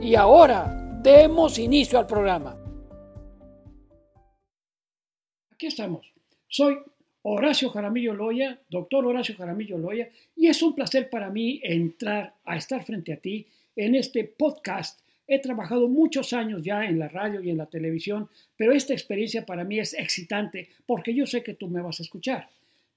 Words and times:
Y 0.00 0.14
ahora 0.14 1.00
demos 1.02 1.58
inicio 1.58 1.98
al 1.98 2.06
programa. 2.06 2.56
Aquí 5.50 5.66
estamos. 5.66 6.06
Soy 6.46 6.78
Horacio 7.22 7.68
Jaramillo 7.70 8.14
Loya, 8.14 8.60
doctor 8.70 9.04
Horacio 9.04 9.34
Jaramillo 9.36 9.76
Loya, 9.76 10.08
y 10.36 10.46
es 10.46 10.62
un 10.62 10.74
placer 10.74 11.10
para 11.10 11.30
mí 11.30 11.60
entrar 11.64 12.32
a 12.44 12.56
estar 12.56 12.84
frente 12.84 13.12
a 13.12 13.16
ti 13.16 13.44
en 13.74 13.96
este 13.96 14.22
podcast. 14.22 15.00
He 15.26 15.40
trabajado 15.40 15.88
muchos 15.88 16.32
años 16.32 16.62
ya 16.62 16.84
en 16.84 17.00
la 17.00 17.08
radio 17.08 17.40
y 17.40 17.50
en 17.50 17.58
la 17.58 17.66
televisión, 17.66 18.28
pero 18.56 18.72
esta 18.72 18.94
experiencia 18.94 19.44
para 19.44 19.64
mí 19.64 19.80
es 19.80 19.94
excitante 19.94 20.68
porque 20.86 21.12
yo 21.12 21.26
sé 21.26 21.42
que 21.42 21.54
tú 21.54 21.66
me 21.66 21.82
vas 21.82 21.98
a 21.98 22.04
escuchar. 22.04 22.48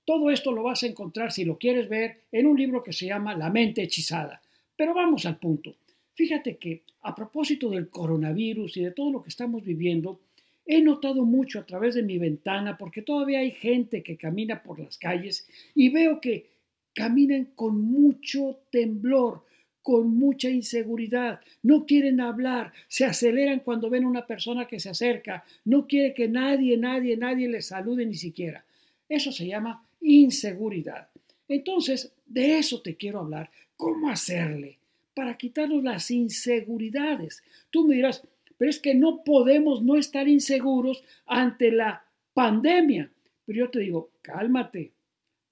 Todo 0.06 0.30
esto 0.30 0.52
lo 0.52 0.64
vas 0.64 0.84
a 0.84 0.88
encontrar, 0.88 1.32
si 1.32 1.46
lo 1.46 1.58
quieres 1.58 1.90
ver, 1.90 2.22
en 2.32 2.46
un 2.46 2.58
libro 2.58 2.84
que 2.84 2.94
se 2.94 3.08
llama 3.08 3.36
La 3.36 3.50
mente 3.50 3.82
hechizada. 3.82 4.40
Pero 4.78 4.94
vamos 4.94 5.26
al 5.26 5.38
punto. 5.38 5.76
Fíjate 6.14 6.58
que 6.58 6.84
a 7.02 7.16
propósito 7.16 7.70
del 7.70 7.90
coronavirus 7.90 8.78
y 8.78 8.84
de 8.84 8.92
todo 8.92 9.12
lo 9.12 9.24
que 9.24 9.30
estamos 9.30 9.64
viviendo, 9.64 10.20
he 10.66 10.82
notado 10.82 11.26
mucho 11.26 11.60
a 11.60 11.66
través 11.66 11.96
de 11.96 12.04
mi 12.04 12.18
ventana, 12.18 12.78
porque 12.78 13.02
todavía 13.02 13.40
hay 13.40 13.52
gente 13.52 14.04
que 14.04 14.18
camina 14.18 14.62
por 14.62 14.80
las 14.80 14.98
calles 14.98 15.48
y 15.74 15.90
veo 15.90 16.22
que 16.22 16.50
caminan 16.94 17.46
con 17.56 17.82
mucho 17.82 18.60
temblor, 18.72 19.46
con 19.82 20.16
mucha 20.16 20.50
inseguridad, 20.50 21.40
no 21.64 21.86
quieren 21.86 22.22
hablar, 22.22 22.72
se 22.88 23.06
aceleran 23.06 23.62
cuando 23.62 23.90
ven 23.90 24.04
a 24.04 24.10
una 24.10 24.28
persona 24.28 24.68
que 24.68 24.80
se 24.80 24.90
acerca, 24.90 25.44
no 25.66 25.88
quiere 25.88 26.14
que 26.14 26.28
nadie, 26.28 26.78
nadie, 26.78 27.18
nadie 27.18 27.50
les 27.50 27.68
salude 27.68 28.06
ni 28.06 28.16
siquiera. 28.16 28.64
Eso 29.10 29.32
se 29.32 29.48
llama 29.48 29.84
inseguridad. 30.02 31.10
Entonces, 31.48 32.14
de 32.26 32.60
eso 32.60 32.82
te 32.82 32.96
quiero 32.96 33.20
hablar. 33.20 33.50
¿Cómo 33.76 34.10
hacerle? 34.10 34.78
Para 35.14 35.38
quitarnos 35.38 35.84
las 35.84 36.10
inseguridades. 36.12 37.44
Tú 37.70 37.88
me 37.88 37.96
dirás, 37.96 38.24
pero 38.58 38.70
es 38.70 38.80
que 38.80 38.96
no 38.96 39.24
podemos 39.24 39.82
no 39.82 39.98
estar 39.98 40.28
inseguros 40.28 41.04
ante 41.26 41.72
la 41.72 42.06
pandemia. 42.34 43.12
Pero 43.46 43.66
yo 43.66 43.70
te 43.70 43.80
digo, 43.80 44.12
cálmate. 44.22 44.92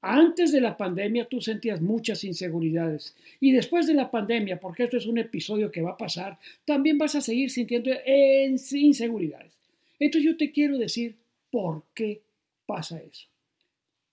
Antes 0.02 0.54
de 0.54 0.62
la 0.62 0.78
pandemia 0.78 1.28
tú 1.28 1.42
sentías 1.42 1.82
muchas 1.82 2.24
inseguridades 2.24 3.18
y 3.42 3.52
después 3.52 3.86
de 3.86 3.94
la 3.94 4.10
pandemia, 4.10 4.58
porque 4.58 4.84
esto 4.84 4.96
es 4.96 5.06
un 5.06 5.18
episodio 5.18 5.70
que 5.70 5.82
va 5.82 5.92
a 5.92 5.98
pasar, 5.98 6.40
también 6.64 6.98
vas 6.98 7.16
a 7.16 7.22
seguir 7.22 7.50
sintiendo 7.50 7.92
inseguridades. 8.06 9.52
Entonces 10.00 10.32
yo 10.32 10.38
te 10.38 10.52
quiero 10.52 10.78
decir 10.78 11.18
por 11.52 11.84
qué 11.94 12.22
pasa 12.66 13.02
eso. 13.02 13.28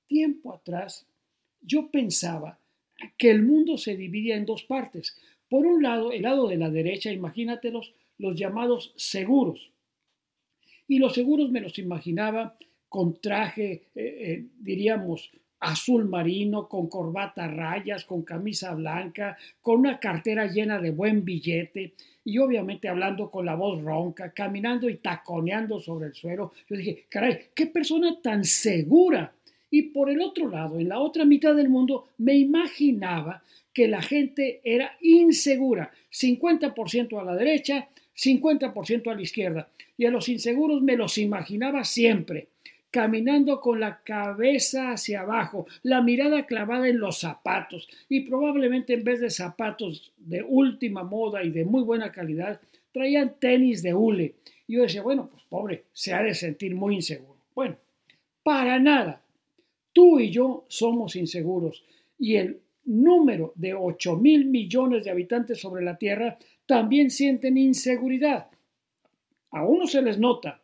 Tiempo 0.09 0.53
atrás 0.53 1.07
yo 1.61 1.89
pensaba 1.89 2.59
que 3.17 3.31
el 3.31 3.43
mundo 3.43 3.79
se 3.79 3.97
dividía 3.97 4.37
en 4.37 4.47
dos 4.47 4.65
partes. 4.65 5.17
Por 5.49 5.67
un 5.67 5.83
lado, 5.83 6.13
el 6.13 6.23
lado 6.23 6.49
de 6.49 6.57
la 6.57 6.71
derecha, 6.71 7.13
imagínatelos, 7.13 7.93
los 8.19 8.39
llamados 8.39 8.93
seguros. 8.97 9.71
Y 10.89 10.99
los 10.99 11.15
seguros 11.15 11.51
me 11.51 11.61
los 11.61 11.79
imaginaba 11.79 12.57
con 12.89 13.21
traje, 13.21 13.73
eh, 13.73 13.83
eh, 13.95 14.47
diríamos, 14.59 15.31
azul 15.61 16.07
marino, 16.07 16.69
con 16.69 16.89
corbata 16.89 17.49
rayas, 17.49 18.05
con 18.05 18.23
camisa 18.23 18.75
blanca, 18.75 19.37
con 19.61 19.81
una 19.81 19.99
cartera 19.99 20.47
llena 20.47 20.79
de 20.81 20.91
buen 20.91 21.25
billete 21.25 21.95
y 22.25 22.39
obviamente 22.39 22.89
hablando 22.89 23.31
con 23.31 23.47
la 23.47 23.55
voz 23.55 23.83
ronca, 23.83 24.33
caminando 24.33 24.89
y 24.89 24.97
taconeando 24.97 25.81
sobre 25.81 26.09
el 26.09 26.15
suelo. 26.15 26.53
Yo 26.69 26.77
dije, 26.77 27.07
caray, 27.09 27.51
qué 27.55 27.67
persona 27.67 28.21
tan 28.21 28.45
segura. 28.45 29.33
Y 29.71 29.83
por 29.83 30.11
el 30.11 30.21
otro 30.21 30.49
lado, 30.49 30.79
en 30.79 30.89
la 30.89 31.01
otra 31.01 31.25
mitad 31.25 31.55
del 31.55 31.69
mundo, 31.69 32.09
me 32.19 32.35
imaginaba 32.35 33.43
que 33.73 33.89
la 33.89 34.01
gente 34.01 34.61
era 34.65 34.97
insegura, 35.01 35.91
50% 36.11 37.21
a 37.21 37.25
la 37.25 37.37
derecha, 37.37 37.89
50% 38.17 39.11
a 39.11 39.15
la 39.15 39.23
izquierda. 39.23 39.69
Y 39.99 40.07
a 40.07 40.11
los 40.11 40.29
inseguros 40.29 40.83
me 40.83 40.97
los 40.97 41.19
imaginaba 41.19 41.85
siempre, 41.85 42.49
caminando 42.91 43.61
con 43.61 43.81
la 43.81 44.01
cabeza 44.03 44.93
hacia 44.93 45.21
abajo, 45.21 45.67
la 45.83 46.01
mirada 46.01 46.47
clavada 46.47 46.89
en 46.89 46.99
los 46.99 47.19
zapatos 47.19 47.89
y 48.09 48.21
probablemente 48.21 48.95
en 48.95 49.05
vez 49.05 49.21
de 49.21 49.29
zapatos 49.29 50.13
de 50.17 50.43
última 50.43 51.03
moda 51.03 51.45
y 51.45 51.51
de 51.51 51.65
muy 51.65 51.83
buena 51.83 52.11
calidad, 52.11 52.61
traían 52.93 53.35
tenis 53.39 53.83
de 53.83 53.93
hule. 53.93 54.37
Y 54.67 54.77
yo 54.77 54.83
decía, 54.83 55.03
bueno, 55.03 55.29
pues 55.31 55.43
pobre, 55.51 55.85
se 55.93 56.15
ha 56.15 56.23
de 56.23 56.35
sentir 56.35 56.75
muy 56.75 56.95
inseguro. 56.95 57.37
Bueno, 57.55 57.77
para 58.43 58.79
nada. 58.79 59.21
Tú 59.97 60.21
y 60.21 60.29
yo 60.29 60.67
somos 60.69 61.17
inseguros 61.17 61.83
y 62.19 62.37
el 62.37 62.61
número 62.85 63.55
de 63.55 63.73
8 63.73 64.17
mil 64.17 64.45
millones 64.45 65.03
de 65.03 65.11
habitantes 65.11 65.59
sobre 65.59 65.83
la 65.83 65.97
Tierra 65.97 66.39
también 66.67 67.11
sienten 67.11 67.57
inseguridad. 67.57 68.49
A 69.53 69.65
uno 69.65 69.87
se 69.87 70.03
les 70.03 70.19
nota, 70.19 70.61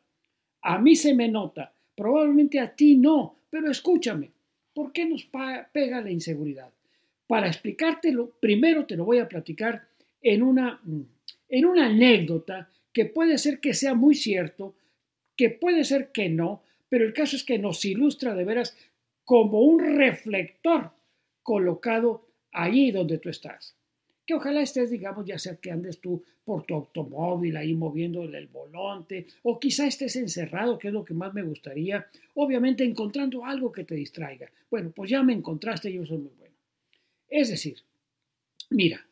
a 0.60 0.78
mí 0.78 0.94
se 0.96 1.14
me 1.14 1.30
nota, 1.30 1.72
probablemente 1.96 2.60
a 2.60 2.76
ti 2.76 2.96
no, 2.96 3.36
pero 3.48 3.70
escúchame, 3.70 4.30
¿por 4.74 4.92
qué 4.92 5.06
nos 5.06 5.26
pega 5.72 6.02
la 6.02 6.10
inseguridad? 6.10 6.68
Para 7.26 7.46
explicártelo, 7.46 8.32
primero 8.38 8.84
te 8.84 8.96
lo 8.96 9.06
voy 9.06 9.16
a 9.16 9.28
platicar 9.30 9.88
en 10.20 10.42
una, 10.42 10.78
en 11.48 11.64
una 11.64 11.86
anécdota 11.86 12.68
que 12.92 13.06
puede 13.06 13.38
ser 13.38 13.60
que 13.60 13.72
sea 13.72 13.94
muy 13.94 14.14
cierto, 14.14 14.74
que 15.34 15.48
puede 15.48 15.84
ser 15.84 16.12
que 16.12 16.28
no, 16.28 16.64
pero 16.90 17.06
el 17.06 17.14
caso 17.14 17.36
es 17.36 17.44
que 17.44 17.58
nos 17.58 17.82
ilustra 17.86 18.34
de 18.34 18.44
veras 18.44 18.76
como 19.32 19.62
un 19.62 19.96
reflector 19.96 20.90
colocado 21.42 22.28
ahí 22.52 22.90
donde 22.90 23.16
tú 23.16 23.30
estás. 23.30 23.74
Que 24.26 24.34
ojalá 24.34 24.60
estés, 24.60 24.90
digamos, 24.90 25.24
ya 25.24 25.38
sea 25.38 25.56
que 25.56 25.70
andes 25.70 26.02
tú 26.02 26.22
por 26.44 26.66
tu 26.66 26.74
automóvil 26.74 27.56
ahí 27.56 27.72
moviendo 27.72 28.24
el 28.24 28.46
volante, 28.48 29.26
o 29.42 29.58
quizá 29.58 29.86
estés 29.86 30.16
encerrado, 30.16 30.78
que 30.78 30.88
es 30.88 30.92
lo 30.92 31.02
que 31.02 31.14
más 31.14 31.32
me 31.32 31.42
gustaría, 31.42 32.06
obviamente 32.34 32.84
encontrando 32.84 33.46
algo 33.46 33.72
que 33.72 33.84
te 33.84 33.94
distraiga. 33.94 34.50
Bueno, 34.70 34.92
pues 34.94 35.08
ya 35.08 35.22
me 35.22 35.32
encontraste 35.32 35.88
y 35.88 35.94
yo 35.94 36.04
soy 36.04 36.18
muy 36.18 36.32
bueno. 36.38 36.56
Es 37.26 37.48
decir, 37.48 37.78
mira, 38.68 39.06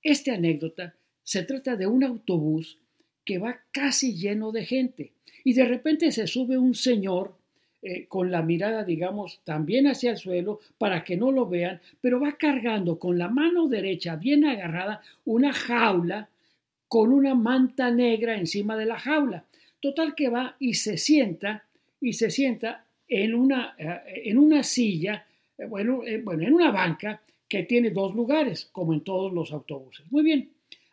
esta 0.00 0.34
anécdota 0.34 0.94
se 1.24 1.42
trata 1.42 1.74
de 1.74 1.88
un 1.88 2.04
autobús 2.04 2.78
que 3.24 3.38
va 3.38 3.62
casi 3.72 4.14
lleno 4.14 4.52
de 4.52 4.64
gente 4.64 5.12
y 5.42 5.54
de 5.54 5.64
repente 5.64 6.12
se 6.12 6.28
sube 6.28 6.56
un 6.56 6.76
señor 6.76 7.34
eh, 7.82 8.06
con 8.06 8.30
la 8.30 8.42
mirada, 8.42 8.84
digamos, 8.84 9.40
también 9.44 9.86
hacia 9.86 10.10
el 10.10 10.16
suelo 10.16 10.60
para 10.78 11.04
que 11.04 11.16
no 11.16 11.30
lo 11.30 11.46
vean, 11.46 11.80
pero 12.00 12.18
va 12.18 12.32
cargando 12.32 12.98
con 12.98 13.18
la 13.18 13.28
mano 13.28 13.68
derecha 13.68 14.16
bien 14.16 14.44
agarrada 14.44 15.02
una 15.24 15.52
jaula 15.52 16.28
con 16.88 17.12
una 17.12 17.34
manta 17.34 17.90
negra 17.90 18.36
encima 18.36 18.76
de 18.76 18.86
la 18.86 18.98
jaula. 18.98 19.44
Total 19.80 20.14
que 20.14 20.28
va 20.28 20.56
y 20.58 20.74
se 20.74 20.96
sienta 20.96 21.64
y 22.00 22.14
se 22.14 22.30
sienta 22.30 22.84
en 23.06 23.34
una, 23.34 23.74
eh, 23.78 24.22
en 24.24 24.38
una 24.38 24.62
silla, 24.62 25.26
eh, 25.58 25.66
bueno, 25.66 26.02
bueno, 26.24 26.42
en 26.42 26.54
una 26.54 26.70
banca 26.70 27.20
que 27.48 27.64
tiene 27.64 27.90
dos 27.90 28.14
lugares, 28.14 28.68
como 28.72 28.94
en 28.94 29.02
todos 29.02 29.32
los 29.32 29.52
autobuses. 29.52 30.10
Muy 30.10 30.22
bien, 30.22 30.50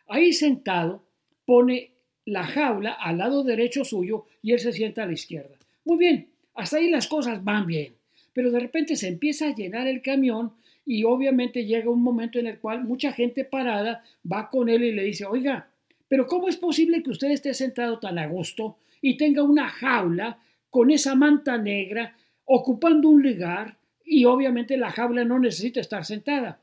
ahí 0.08 0.32
sentado 0.32 1.02
pone 1.44 1.90
la 2.26 2.44
jaula 2.44 2.92
al 2.92 3.18
lado 3.18 3.42
derecho 3.42 3.84
suyo 3.84 4.26
y 4.42 4.52
él 4.52 4.60
se 4.60 4.72
sienta 4.72 5.02
a 5.02 5.06
la 5.06 5.12
izquierda. 5.12 5.56
Muy 5.84 5.98
bien, 5.98 6.28
hasta 6.54 6.76
ahí 6.76 6.88
las 6.88 7.06
cosas 7.06 7.42
van 7.42 7.66
bien, 7.66 7.94
pero 8.32 8.50
de 8.50 8.60
repente 8.60 8.96
se 8.96 9.08
empieza 9.08 9.48
a 9.48 9.54
llenar 9.54 9.86
el 9.86 10.02
camión 10.02 10.52
y 10.86 11.04
obviamente 11.04 11.64
llega 11.64 11.90
un 11.90 12.02
momento 12.02 12.38
en 12.38 12.46
el 12.46 12.58
cual 12.58 12.84
mucha 12.84 13.12
gente 13.12 13.44
parada 13.44 14.04
va 14.30 14.50
con 14.50 14.68
él 14.68 14.84
y 14.84 14.92
le 14.92 15.04
dice, 15.04 15.24
oiga, 15.24 15.70
Pero 16.08 16.26
¿cómo 16.26 16.48
es 16.48 16.56
posible 16.56 17.02
que 17.02 17.10
usted 17.10 17.30
esté 17.30 17.54
sentado 17.54 17.98
tan 17.98 18.18
a 18.18 18.26
gusto 18.26 18.78
y 19.00 19.16
tenga 19.16 19.42
una 19.42 19.68
jaula 19.68 20.38
con 20.70 20.90
esa 20.90 21.14
manta 21.14 21.56
negra 21.58 22.16
ocupando 22.44 23.08
un 23.08 23.22
lugar 23.22 23.78
y 24.04 24.24
obviamente 24.26 24.76
la 24.76 24.90
jaula 24.90 25.24
no 25.24 25.38
necesita 25.38 25.80
estar 25.80 26.04
sentada? 26.04 26.60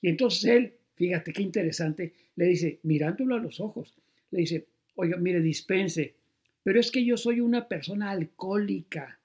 Y 0.00 0.08
entonces 0.08 0.44
él, 0.44 0.74
fíjate 0.94 1.32
qué 1.32 1.42
interesante, 1.42 2.14
le 2.36 2.46
dice, 2.46 2.78
mirándolo 2.84 3.34
a 3.34 3.40
los 3.40 3.60
ojos, 3.60 3.94
le 4.30 4.40
dice, 4.40 4.66
oiga, 4.94 5.16
mire, 5.16 5.40
dispense, 5.40 6.14
pero 6.62 6.78
es 6.78 6.90
que 6.90 7.04
yo 7.04 7.16
soy 7.16 7.40
una 7.40 7.68
persona 7.68 8.10
alcohólica. 8.10 9.18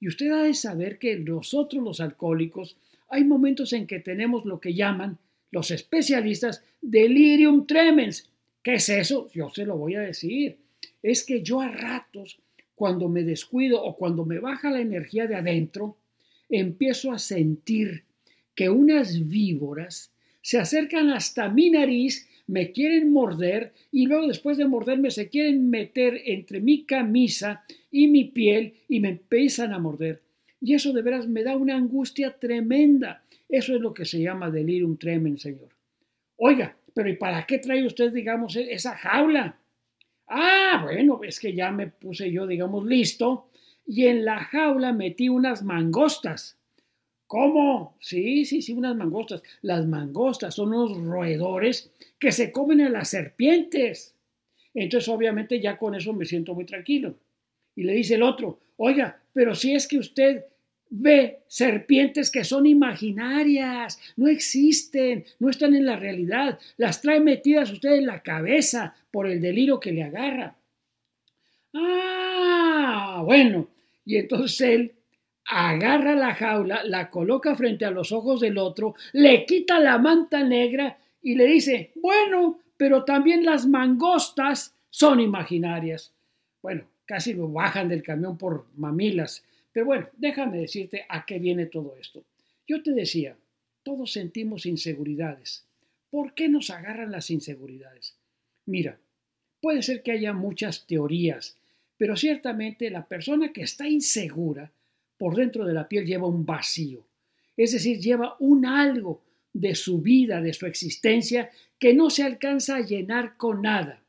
Y 0.00 0.08
usted 0.08 0.30
ha 0.32 0.42
de 0.42 0.54
saber 0.54 0.98
que 0.98 1.16
nosotros 1.16 1.84
los 1.84 2.00
alcohólicos 2.00 2.76
hay 3.08 3.24
momentos 3.24 3.72
en 3.72 3.86
que 3.86 4.00
tenemos 4.00 4.44
lo 4.44 4.60
que 4.60 4.74
llaman 4.74 5.18
los 5.50 5.70
especialistas 5.70 6.64
delirium 6.80 7.66
tremens. 7.66 8.30
¿Qué 8.62 8.74
es 8.74 8.88
eso? 8.88 9.28
Yo 9.32 9.50
se 9.50 9.66
lo 9.66 9.76
voy 9.76 9.96
a 9.96 10.00
decir. 10.00 10.56
Es 11.02 11.24
que 11.24 11.42
yo 11.42 11.60
a 11.60 11.68
ratos, 11.68 12.38
cuando 12.74 13.08
me 13.08 13.24
descuido 13.24 13.82
o 13.82 13.96
cuando 13.96 14.24
me 14.24 14.38
baja 14.38 14.70
la 14.70 14.80
energía 14.80 15.26
de 15.26 15.34
adentro, 15.34 15.96
empiezo 16.48 17.12
a 17.12 17.18
sentir 17.18 18.04
que 18.54 18.70
unas 18.70 19.28
víboras 19.28 20.12
se 20.42 20.58
acercan 20.58 21.10
hasta 21.10 21.48
mi 21.48 21.70
nariz, 21.70 22.26
me 22.50 22.72
quieren 22.72 23.12
morder 23.12 23.72
y 23.92 24.06
luego 24.06 24.26
después 24.26 24.58
de 24.58 24.66
morderme 24.66 25.10
se 25.10 25.28
quieren 25.28 25.70
meter 25.70 26.20
entre 26.26 26.60
mi 26.60 26.84
camisa 26.84 27.64
y 27.90 28.08
mi 28.08 28.24
piel 28.24 28.74
y 28.88 28.98
me 29.00 29.10
empiezan 29.10 29.72
a 29.72 29.78
morder. 29.78 30.20
Y 30.60 30.74
eso 30.74 30.92
de 30.92 31.02
veras 31.02 31.28
me 31.28 31.44
da 31.44 31.56
una 31.56 31.76
angustia 31.76 32.36
tremenda. 32.38 33.22
Eso 33.48 33.74
es 33.74 33.80
lo 33.80 33.94
que 33.94 34.04
se 34.04 34.20
llama 34.20 34.50
delirium 34.50 34.96
tremens, 34.96 35.42
Señor. 35.42 35.68
Oiga, 36.36 36.76
pero 36.92 37.08
¿y 37.08 37.16
para 37.16 37.46
qué 37.46 37.58
trae 37.58 37.86
usted, 37.86 38.12
digamos, 38.12 38.56
e-, 38.56 38.72
esa 38.72 38.96
jaula? 38.96 39.58
Ah, 40.26 40.80
bueno, 40.82 41.20
es 41.22 41.38
que 41.38 41.54
ya 41.54 41.70
me 41.70 41.86
puse 41.86 42.30
yo, 42.30 42.46
digamos, 42.46 42.84
listo 42.84 43.48
y 43.86 44.06
en 44.06 44.24
la 44.24 44.38
jaula 44.38 44.92
metí 44.92 45.28
unas 45.28 45.62
mangostas. 45.62 46.59
¿Cómo? 47.30 47.94
Sí, 48.00 48.44
sí, 48.44 48.60
sí, 48.60 48.72
unas 48.72 48.96
mangostas. 48.96 49.40
Las 49.62 49.86
mangostas 49.86 50.52
son 50.52 50.74
unos 50.74 51.00
roedores 51.00 51.88
que 52.18 52.32
se 52.32 52.50
comen 52.50 52.80
a 52.80 52.88
las 52.88 53.10
serpientes. 53.10 54.16
Entonces, 54.74 55.08
obviamente, 55.08 55.60
ya 55.60 55.78
con 55.78 55.94
eso 55.94 56.12
me 56.12 56.24
siento 56.24 56.54
muy 56.54 56.64
tranquilo. 56.64 57.14
Y 57.76 57.84
le 57.84 57.92
dice 57.92 58.16
el 58.16 58.24
otro, 58.24 58.58
oiga, 58.78 59.22
pero 59.32 59.54
si 59.54 59.76
es 59.76 59.86
que 59.86 59.98
usted 59.98 60.44
ve 60.88 61.44
serpientes 61.46 62.32
que 62.32 62.42
son 62.42 62.66
imaginarias, 62.66 64.00
no 64.16 64.26
existen, 64.26 65.24
no 65.38 65.50
están 65.50 65.76
en 65.76 65.86
la 65.86 65.94
realidad, 65.94 66.58
las 66.78 67.00
trae 67.00 67.20
metidas 67.20 67.70
usted 67.70 67.92
en 67.92 68.06
la 68.06 68.24
cabeza 68.24 68.96
por 69.12 69.28
el 69.28 69.40
delirio 69.40 69.78
que 69.78 69.92
le 69.92 70.02
agarra. 70.02 70.56
Ah, 71.74 73.22
bueno, 73.24 73.68
y 74.04 74.16
entonces 74.16 74.60
él 74.62 74.94
agarra 75.46 76.14
la 76.14 76.34
jaula, 76.34 76.82
la 76.84 77.10
coloca 77.10 77.54
frente 77.56 77.84
a 77.84 77.90
los 77.90 78.12
ojos 78.12 78.40
del 78.40 78.58
otro, 78.58 78.94
le 79.12 79.44
quita 79.46 79.80
la 79.80 79.98
manta 79.98 80.44
negra 80.44 80.98
y 81.22 81.34
le 81.34 81.46
dice, 81.46 81.92
bueno, 81.96 82.60
pero 82.76 83.04
también 83.04 83.44
las 83.44 83.66
mangostas 83.66 84.74
son 84.88 85.20
imaginarias. 85.20 86.12
Bueno, 86.62 86.84
casi 87.04 87.34
lo 87.34 87.48
bajan 87.48 87.88
del 87.88 88.02
camión 88.02 88.38
por 88.38 88.66
mamilas. 88.76 89.44
Pero 89.72 89.86
bueno, 89.86 90.08
déjame 90.16 90.58
decirte 90.58 91.04
a 91.08 91.24
qué 91.24 91.38
viene 91.38 91.66
todo 91.66 91.96
esto. 92.00 92.24
Yo 92.66 92.82
te 92.82 92.92
decía, 92.92 93.36
todos 93.82 94.12
sentimos 94.12 94.66
inseguridades. 94.66 95.64
¿Por 96.10 96.34
qué 96.34 96.48
nos 96.48 96.70
agarran 96.70 97.12
las 97.12 97.30
inseguridades? 97.30 98.16
Mira, 98.66 98.98
puede 99.60 99.82
ser 99.82 100.02
que 100.02 100.12
haya 100.12 100.32
muchas 100.32 100.86
teorías, 100.86 101.56
pero 101.96 102.16
ciertamente 102.16 102.90
la 102.90 103.06
persona 103.06 103.52
que 103.52 103.62
está 103.62 103.88
insegura 103.88 104.70
por 105.20 105.36
dentro 105.36 105.66
de 105.66 105.74
la 105.74 105.86
piel 105.86 106.06
lleva 106.06 106.26
un 106.26 106.46
vacío, 106.46 107.04
es 107.54 107.72
decir, 107.72 107.98
lleva 107.98 108.36
un 108.38 108.64
algo 108.64 109.20
de 109.52 109.74
su 109.74 110.00
vida, 110.00 110.40
de 110.40 110.54
su 110.54 110.64
existencia, 110.64 111.50
que 111.78 111.92
no 111.92 112.08
se 112.08 112.22
alcanza 112.22 112.76
a 112.76 112.86
llenar 112.86 113.36
con 113.36 113.60
nada, 113.60 114.02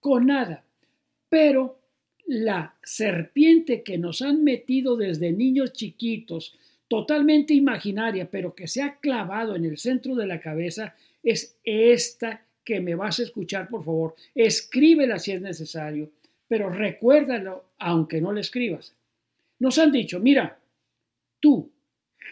con 0.00 0.24
nada. 0.24 0.64
Pero 1.28 1.78
la 2.26 2.76
serpiente 2.82 3.82
que 3.82 3.98
nos 3.98 4.22
han 4.22 4.42
metido 4.42 4.96
desde 4.96 5.32
niños 5.32 5.74
chiquitos, 5.74 6.56
totalmente 6.88 7.52
imaginaria, 7.52 8.30
pero 8.30 8.54
que 8.54 8.68
se 8.68 8.80
ha 8.80 8.96
clavado 9.00 9.54
en 9.54 9.66
el 9.66 9.76
centro 9.76 10.14
de 10.14 10.26
la 10.26 10.40
cabeza, 10.40 10.94
es 11.22 11.58
esta 11.62 12.42
que 12.64 12.80
me 12.80 12.94
vas 12.94 13.20
a 13.20 13.24
escuchar, 13.24 13.68
por 13.68 13.84
favor. 13.84 14.14
Escríbela 14.34 15.18
si 15.18 15.32
es 15.32 15.42
necesario, 15.42 16.10
pero 16.48 16.70
recuérdalo 16.70 17.66
aunque 17.76 18.22
no 18.22 18.32
la 18.32 18.40
escribas. 18.40 18.94
Nos 19.58 19.78
han 19.78 19.90
dicho, 19.90 20.20
mira, 20.20 20.58
tú 21.40 21.70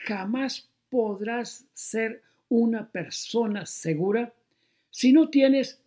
jamás 0.06 0.68
podrás 0.88 1.66
ser 1.72 2.22
una 2.48 2.88
persona 2.88 3.66
segura 3.66 4.32
si 4.90 5.12
no 5.12 5.28
tienes 5.28 5.80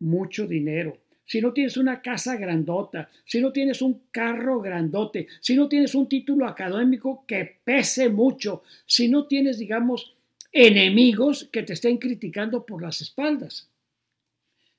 mucho 0.00 0.46
dinero, 0.46 0.98
si 1.24 1.40
no 1.40 1.52
tienes 1.52 1.76
una 1.76 2.00
casa 2.00 2.36
grandota, 2.36 3.10
si 3.24 3.40
no 3.40 3.50
tienes 3.50 3.82
un 3.82 4.02
carro 4.10 4.60
grandote, 4.60 5.26
si 5.40 5.56
no 5.56 5.68
tienes 5.68 5.94
un 5.94 6.08
título 6.08 6.46
académico 6.46 7.24
que 7.26 7.56
pese 7.64 8.08
mucho, 8.08 8.62
si 8.84 9.08
no 9.08 9.26
tienes, 9.26 9.58
digamos, 9.58 10.14
enemigos 10.52 11.48
que 11.50 11.62
te 11.62 11.72
estén 11.72 11.98
criticando 11.98 12.64
por 12.64 12.82
las 12.82 13.00
espaldas. 13.00 13.68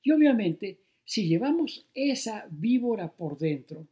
Y 0.01 0.11
obviamente, 0.11 0.77
si 1.03 1.27
llevamos 1.27 1.85
esa 1.93 2.47
víbora 2.49 3.09
por 3.11 3.37
dentro, 3.37 3.85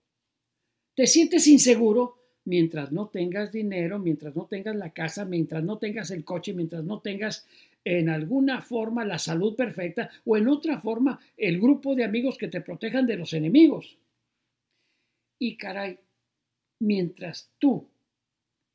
te 0.95 1.07
sientes 1.07 1.47
inseguro 1.47 2.17
mientras 2.45 2.91
no 2.91 3.09
tengas 3.09 3.51
dinero, 3.51 3.99
mientras 3.99 4.35
no 4.35 4.45
tengas 4.45 4.75
la 4.75 4.91
casa, 4.91 5.25
mientras 5.25 5.63
no 5.63 5.77
tengas 5.77 6.11
el 6.11 6.23
coche, 6.23 6.53
mientras 6.53 6.83
no 6.83 6.99
tengas 7.01 7.45
en 7.83 8.09
alguna 8.09 8.61
forma 8.61 9.05
la 9.05 9.19
salud 9.19 9.55
perfecta 9.55 10.09
o 10.25 10.37
en 10.37 10.47
otra 10.47 10.79
forma 10.79 11.19
el 11.37 11.59
grupo 11.59 11.95
de 11.95 12.03
amigos 12.03 12.37
que 12.37 12.47
te 12.47 12.61
protejan 12.61 13.05
de 13.05 13.17
los 13.17 13.33
enemigos. 13.33 13.97
Y 15.39 15.57
caray, 15.57 15.99
mientras 16.79 17.51
tú 17.59 17.87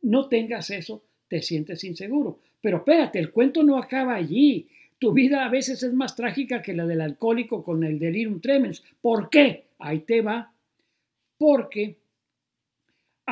no 0.02 0.28
tengas 0.28 0.70
eso, 0.70 1.02
te 1.26 1.42
sientes 1.42 1.82
inseguro. 1.84 2.40
Pero 2.60 2.78
espérate, 2.78 3.18
el 3.18 3.32
cuento 3.32 3.62
no 3.62 3.78
acaba 3.78 4.14
allí. 4.14 4.68
Tu 4.98 5.12
vida 5.12 5.44
a 5.44 5.48
veces 5.48 5.82
es 5.82 5.92
más 5.92 6.14
trágica 6.14 6.60
que 6.60 6.74
la 6.74 6.86
del 6.86 7.00
alcohólico 7.00 7.62
con 7.62 7.82
el 7.84 7.98
delirium 7.98 8.40
tremens. 8.40 8.82
¿Por 9.00 9.30
qué? 9.30 9.68
Ahí 9.78 10.00
te 10.00 10.20
va. 10.20 10.52
Porque 11.38 11.99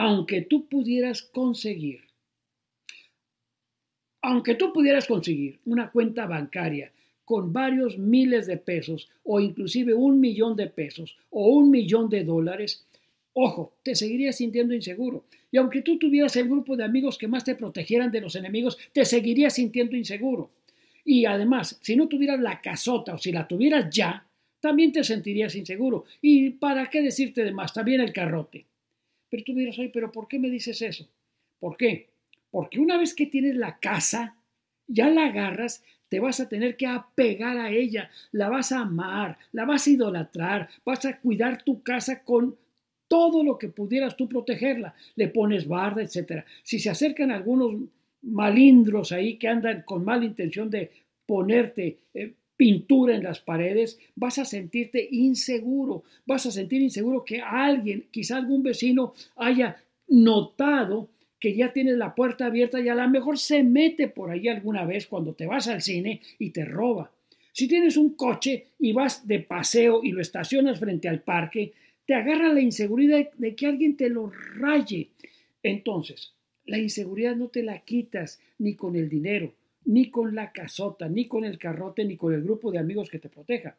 aunque 0.01 0.43
tú 0.43 0.69
pudieras 0.69 1.23
conseguir, 1.23 2.03
aunque 4.23 4.55
tú 4.55 4.73
pudieras 4.73 5.09
conseguir 5.09 5.59
una 5.65 5.91
cuenta 5.91 6.25
bancaria 6.25 6.93
con 7.25 7.53
varios 7.53 7.99
miles 7.99 8.47
de 8.47 8.59
pesos 8.59 9.09
o 9.25 9.41
inclusive 9.41 9.95
un 9.95 10.21
millón 10.21 10.55
de 10.55 10.69
pesos 10.69 11.17
o 11.31 11.49
un 11.49 11.73
millón 11.73 12.09
de 12.09 12.23
dólares, 12.23 12.87
ojo, 13.33 13.73
te 13.83 13.97
seguirías 13.97 14.37
sintiendo 14.37 14.73
inseguro. 14.73 15.25
Y 15.51 15.57
aunque 15.57 15.83
tú 15.83 15.99
tuvieras 15.99 16.37
el 16.37 16.49
grupo 16.49 16.77
de 16.77 16.85
amigos 16.85 17.19
que 17.19 17.27
más 17.27 17.43
te 17.43 17.57
protegieran 17.57 18.13
de 18.13 18.21
los 18.21 18.37
enemigos, 18.37 18.79
te 18.93 19.05
seguirías 19.05 19.55
sintiendo 19.55 19.97
inseguro. 19.97 20.51
Y 21.05 21.25
además, 21.25 21.77
si 21.83 21.97
no 21.97 22.07
tuvieras 22.07 22.39
la 22.39 22.61
casota 22.61 23.15
o 23.15 23.19
si 23.19 23.33
la 23.33 23.49
tuvieras 23.49 23.93
ya, 23.93 24.25
también 24.61 24.93
te 24.93 25.03
sentirías 25.03 25.57
inseguro. 25.57 26.05
¿Y 26.23 26.51
para 26.51 26.89
qué 26.89 27.03
decirte 27.03 27.43
de 27.43 27.51
más? 27.51 27.73
También 27.73 28.01
el 28.01 28.13
carrote. 28.13 28.65
Pero 29.31 29.45
tú 29.45 29.55
dirás, 29.55 29.79
oye, 29.79 29.91
pero 29.93 30.11
¿por 30.11 30.29
qué 30.29 30.39
me 30.39 30.51
dices 30.51 30.81
eso? 30.83 31.09
¿Por 31.59 31.77
qué? 31.77 32.09
Porque 32.51 32.81
una 32.81 32.97
vez 32.97 33.15
que 33.15 33.27
tienes 33.27 33.57
la 33.57 33.79
casa, 33.79 34.37
ya 34.87 35.11
la 35.11 35.27
agarras, 35.27 35.83
te 36.09 36.21
vas 36.21 36.41
a 36.41 36.49
tener 36.49 36.77
que 36.77 36.87
apegar 36.87 37.59
a 37.59 37.71
ella, 37.71 38.11
la 38.33 38.49
vas 38.49 38.73
a 38.73 38.81
amar, 38.81 39.39
la 39.53 39.65
vas 39.65 39.87
a 39.87 39.91
idolatrar, 39.91 40.69
vas 40.85 41.05
a 41.05 41.19
cuidar 41.19 41.63
tu 41.63 41.83
casa 41.83 42.25
con 42.25 42.57
todo 43.09 43.43
lo 43.43 43.59
que 43.59 43.69
pudieras 43.69 44.17
tú 44.17 44.29
protegerla. 44.29 44.95
Le 45.17 45.29
pones 45.29 45.67
barda, 45.67 46.03
etc. 46.03 46.45
Si 46.63 46.79
se 46.79 46.91
acercan 46.91 47.31
algunos 47.31 47.75
malindros 48.23 49.13
ahí 49.13 49.37
que 49.37 49.49
andan 49.49 49.83
con 49.83 50.05
mala 50.05 50.25
intención 50.25 50.71
de 50.71 50.91
ponerte 51.27 51.99
eh, 52.15 52.33
pintura 52.59 53.15
en 53.15 53.23
las 53.23 53.39
paredes, 53.39 53.99
vas 54.17 54.39
a 54.39 54.45
sentirte 54.45 55.09
inseguro, 55.13 56.03
vas 56.27 56.45
a 56.45 56.51
sentir 56.51 56.83
inseguro 56.83 57.25
que 57.25 57.41
alguien, 57.41 58.07
quizá 58.11 58.37
algún 58.37 58.65
vecino 58.65 59.15
haya 59.37 59.81
notado 60.09 61.09
que 61.39 61.55
ya 61.55 61.73
tienes 61.73 61.97
la 61.97 62.17
puerta 62.17 62.47
abierta 62.47 62.81
y 62.81 62.89
a 62.89 62.97
lo 62.97 63.09
mejor 63.09 63.39
se 63.39 63.63
mete 63.63 64.09
por 64.09 64.31
ahí 64.31 64.49
alguna 64.49 64.85
vez 64.85 65.07
cuando 65.07 65.35
te 65.35 65.47
vas 65.47 65.69
al 65.69 65.81
cine 65.81 66.21
y 66.41 66.51
te 66.51 66.65
roba. 66.65 67.13
Si 67.53 67.69
tienes 67.69 67.97
un 67.97 68.15
coche 68.15 68.67
y 68.81 68.93
vas 68.93 69.27
de 69.27 69.39
paseo 69.39 70.01
y 70.03 70.11
lo 70.11 70.21
estacionas 70.21 70.81
frente 70.81 71.09
al 71.09 71.23
parque, 71.23 71.73
te 72.07 72.15
agarra 72.15 72.53
la 72.53 72.61
inseguridad 72.61 73.31
de 73.37 73.55
que 73.55 73.67
alguien 73.67 73.97
te 73.97 74.09
lo 74.09 74.33
raye. 74.57 75.11
Entonces, 75.63 76.33
la 76.67 76.79
inseguridad 76.79 77.37
no 77.37 77.49
te 77.49 77.63
la 77.63 77.79
quitas 77.79 78.41
ni 78.59 78.75
con 78.75 78.97
el 78.97 79.09
dinero, 79.09 79.53
ni 79.89 80.11
con 80.11 80.35
la 80.35 80.53
casota, 80.53 81.09
ni 81.09 81.27
con 81.27 81.45
el 81.45 81.59
carrote, 81.59 82.05
ni 82.05 82.17
con 82.17 82.35
el 82.35 82.43
grupo 82.43 82.71
de 82.71 82.79
amigos 82.79 83.09
que 83.09 83.19
te 83.19 83.31
proteja. 83.31 83.75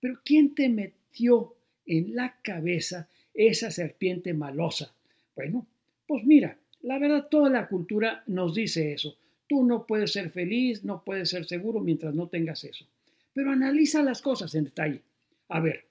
Pero 0.00 0.18
¿quién 0.24 0.52
te 0.52 0.68
metió 0.68 1.54
en 1.86 2.16
la 2.16 2.36
cabeza 2.42 3.08
esa 3.32 3.70
serpiente 3.70 4.34
malosa? 4.34 4.92
Bueno, 5.36 5.64
pues 6.08 6.24
mira, 6.24 6.58
la 6.82 6.98
verdad 6.98 7.28
toda 7.30 7.50
la 7.50 7.68
cultura 7.68 8.24
nos 8.26 8.54
dice 8.54 8.92
eso. 8.92 9.16
Tú 9.48 9.64
no 9.64 9.86
puedes 9.86 10.12
ser 10.12 10.30
feliz, 10.30 10.84
no 10.84 11.04
puedes 11.04 11.30
ser 11.30 11.44
seguro 11.44 11.78
mientras 11.78 12.14
no 12.14 12.26
tengas 12.26 12.64
eso. 12.64 12.84
Pero 13.32 13.52
analiza 13.52 14.02
las 14.02 14.22
cosas 14.22 14.56
en 14.56 14.64
detalle. 14.64 15.02
A 15.48 15.60
ver, 15.60 15.84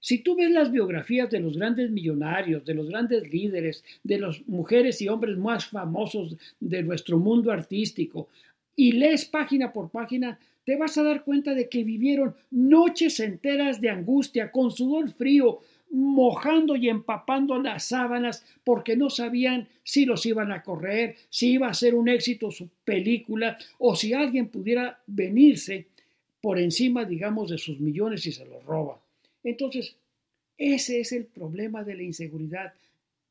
si 0.00 0.18
tú 0.18 0.34
ves 0.34 0.50
las 0.50 0.72
biografías 0.72 1.30
de 1.30 1.40
los 1.40 1.58
grandes 1.58 1.90
millonarios, 1.90 2.64
de 2.64 2.72
los 2.72 2.88
grandes 2.88 3.30
líderes, 3.30 3.84
de 4.02 4.18
las 4.18 4.46
mujeres 4.48 5.02
y 5.02 5.08
hombres 5.08 5.36
más 5.36 5.66
famosos 5.66 6.36
de 6.58 6.82
nuestro 6.82 7.18
mundo 7.18 7.50
artístico, 7.50 8.28
y 8.76 8.92
lees 8.92 9.24
página 9.24 9.72
por 9.72 9.90
página, 9.90 10.38
te 10.64 10.76
vas 10.76 10.96
a 10.98 11.02
dar 11.02 11.24
cuenta 11.24 11.54
de 11.54 11.68
que 11.68 11.84
vivieron 11.84 12.34
noches 12.50 13.20
enteras 13.20 13.80
de 13.80 13.90
angustia, 13.90 14.50
con 14.50 14.70
sudor 14.70 15.10
frío, 15.10 15.60
mojando 15.90 16.74
y 16.74 16.88
empapando 16.88 17.56
las 17.58 17.84
sábanas 17.84 18.44
porque 18.64 18.96
no 18.96 19.10
sabían 19.10 19.68
si 19.84 20.06
los 20.06 20.26
iban 20.26 20.50
a 20.50 20.62
correr, 20.62 21.16
si 21.28 21.52
iba 21.52 21.68
a 21.68 21.74
ser 21.74 21.94
un 21.94 22.08
éxito 22.08 22.50
su 22.50 22.68
película 22.84 23.56
o 23.78 23.94
si 23.94 24.12
alguien 24.12 24.48
pudiera 24.48 24.98
venirse 25.06 25.86
por 26.40 26.58
encima, 26.58 27.04
digamos, 27.04 27.50
de 27.50 27.58
sus 27.58 27.78
millones 27.80 28.26
y 28.26 28.32
se 28.32 28.44
los 28.44 28.64
roba. 28.64 29.00
Entonces, 29.44 29.96
ese 30.58 31.00
es 31.00 31.12
el 31.12 31.26
problema 31.26 31.84
de 31.84 31.94
la 31.94 32.02
inseguridad. 32.02 32.72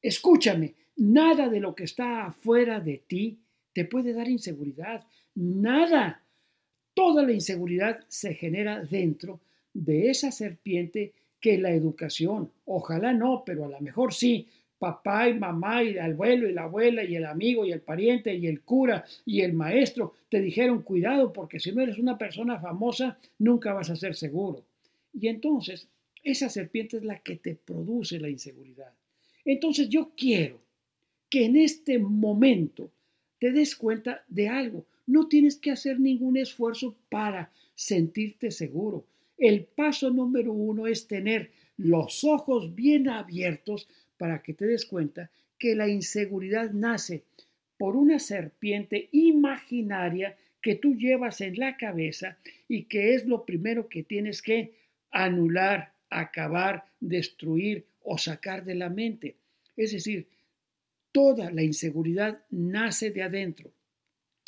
Escúchame, 0.02 0.74
nada 0.98 1.50
de 1.50 1.60
lo 1.60 1.76
que 1.76 1.84
está 1.84 2.26
afuera 2.26 2.80
de 2.80 3.04
ti 3.06 3.38
te 3.74 3.86
puede 3.86 4.14
dar 4.14 4.28
inseguridad. 4.30 5.06
Nada. 5.36 6.22
Toda 6.94 7.24
la 7.24 7.32
inseguridad 7.32 8.00
se 8.08 8.36
genera 8.36 8.84
dentro 8.84 9.40
de 9.74 10.10
esa 10.10 10.32
serpiente 10.32 11.14
que 11.40 11.58
la 11.58 11.72
educación, 11.72 12.52
ojalá 12.66 13.14
no, 13.14 13.44
pero 13.46 13.66
a 13.66 13.70
lo 13.70 13.80
mejor 13.82 14.14
sí, 14.14 14.48
papá 14.84 15.30
y 15.30 15.34
mamá 15.34 15.84
y 15.84 15.90
el 15.90 16.00
abuelo 16.00 16.50
y 16.50 16.54
la 16.54 16.64
abuela 16.64 17.04
y 17.04 17.16
el 17.16 17.26
amigo 17.26 17.66
y 17.66 17.72
el 17.72 17.82
pariente 17.82 18.34
y 18.34 18.48
el 18.48 18.62
cura 18.62 19.06
y 19.26 19.42
el 19.42 19.54
maestro 19.54 20.14
te 20.30 20.42
dijeron 20.42 20.82
cuidado 20.82 21.32
porque 21.32 21.60
si 21.60 21.72
no 21.72 21.82
eres 21.82 21.98
una 21.98 22.18
persona 22.18 22.60
famosa 22.60 23.18
nunca 23.40 23.74
vas 23.74 23.90
a 23.90 23.96
ser 23.96 24.16
seguro. 24.16 24.64
Y 25.14 25.28
entonces 25.28 25.88
esa 26.22 26.50
serpiente 26.50 26.98
es 26.98 27.04
la 27.04 27.20
que 27.20 27.38
te 27.38 27.56
produce 27.56 28.20
la 28.20 28.30
inseguridad. 28.30 28.92
Entonces 29.46 29.90
yo 29.90 30.12
quiero 30.16 30.60
que 31.30 31.46
en 31.46 31.56
este 31.56 31.98
momento 31.98 32.90
te 33.40 33.52
des 33.52 33.76
cuenta 33.76 34.24
de 34.28 34.50
algo. 34.50 34.86
No 35.06 35.28
tienes 35.28 35.58
que 35.58 35.72
hacer 35.72 36.00
ningún 36.00 36.38
esfuerzo 36.38 36.96
para 37.10 37.52
sentirte 37.76 38.52
seguro. 38.52 39.06
El 39.38 39.66
paso 39.66 40.10
número 40.10 40.54
uno 40.54 40.88
es 40.88 41.08
tener 41.08 41.52
los 41.78 42.24
ojos 42.24 42.74
bien 42.76 43.10
abiertos 43.10 43.90
para 44.18 44.42
que 44.42 44.54
te 44.54 44.66
des 44.66 44.86
cuenta 44.86 45.32
que 45.58 45.76
la 45.76 45.88
inseguridad 45.88 46.72
nace 46.72 47.24
por 47.78 47.96
una 47.96 48.20
serpiente 48.20 49.10
imaginaria 49.12 50.38
que 50.62 50.76
tú 50.76 50.96
llevas 50.96 51.42
en 51.42 51.58
la 51.58 51.76
cabeza 51.76 52.38
y 52.70 52.84
que 52.84 53.16
es 53.16 53.26
lo 53.26 53.46
primero 53.46 53.90
que 53.90 54.04
tienes 54.04 54.42
que 54.42 54.74
anular, 55.12 55.94
acabar, 56.10 56.86
destruir 57.02 57.86
o 58.02 58.18
sacar 58.18 58.64
de 58.64 58.76
la 58.76 58.90
mente. 58.90 59.36
Es 59.76 59.92
decir, 59.92 60.28
toda 61.12 61.52
la 61.52 61.64
inseguridad 61.64 62.46
nace 62.50 63.12
de 63.12 63.24
adentro 63.24 63.72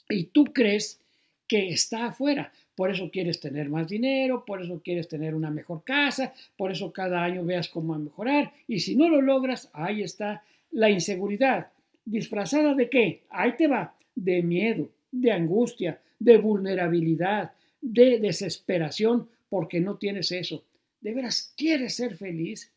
y 0.09 0.25
tú 0.25 0.45
crees 0.45 0.99
que 1.47 1.69
está 1.69 2.07
afuera. 2.07 2.51
Por 2.75 2.91
eso 2.91 3.09
quieres 3.09 3.39
tener 3.39 3.69
más 3.69 3.87
dinero, 3.87 4.43
por 4.45 4.61
eso 4.61 4.81
quieres 4.83 5.07
tener 5.07 5.33
una 5.33 5.49
mejor 5.49 5.83
casa, 5.83 6.33
por 6.57 6.71
eso 6.71 6.91
cada 6.91 7.23
año 7.23 7.45
veas 7.45 7.69
cómo 7.69 7.97
mejorar. 7.97 8.51
Y 8.67 8.79
si 8.79 8.95
no 8.95 9.07
lo 9.07 9.21
logras, 9.21 9.69
ahí 9.73 10.03
está 10.03 10.43
la 10.71 10.89
inseguridad. 10.89 11.71
¿Disfrazada 12.03 12.73
de 12.73 12.89
qué? 12.89 13.23
Ahí 13.29 13.55
te 13.57 13.67
va. 13.67 13.95
De 14.13 14.43
miedo, 14.43 14.89
de 15.11 15.31
angustia, 15.31 16.01
de 16.19 16.37
vulnerabilidad, 16.37 17.53
de 17.81 18.19
desesperación, 18.19 19.29
porque 19.49 19.79
no 19.79 19.97
tienes 19.97 20.31
eso. 20.31 20.63
¿De 20.99 21.13
veras 21.13 21.53
quieres 21.55 21.95
ser 21.95 22.15
feliz? 22.17 22.71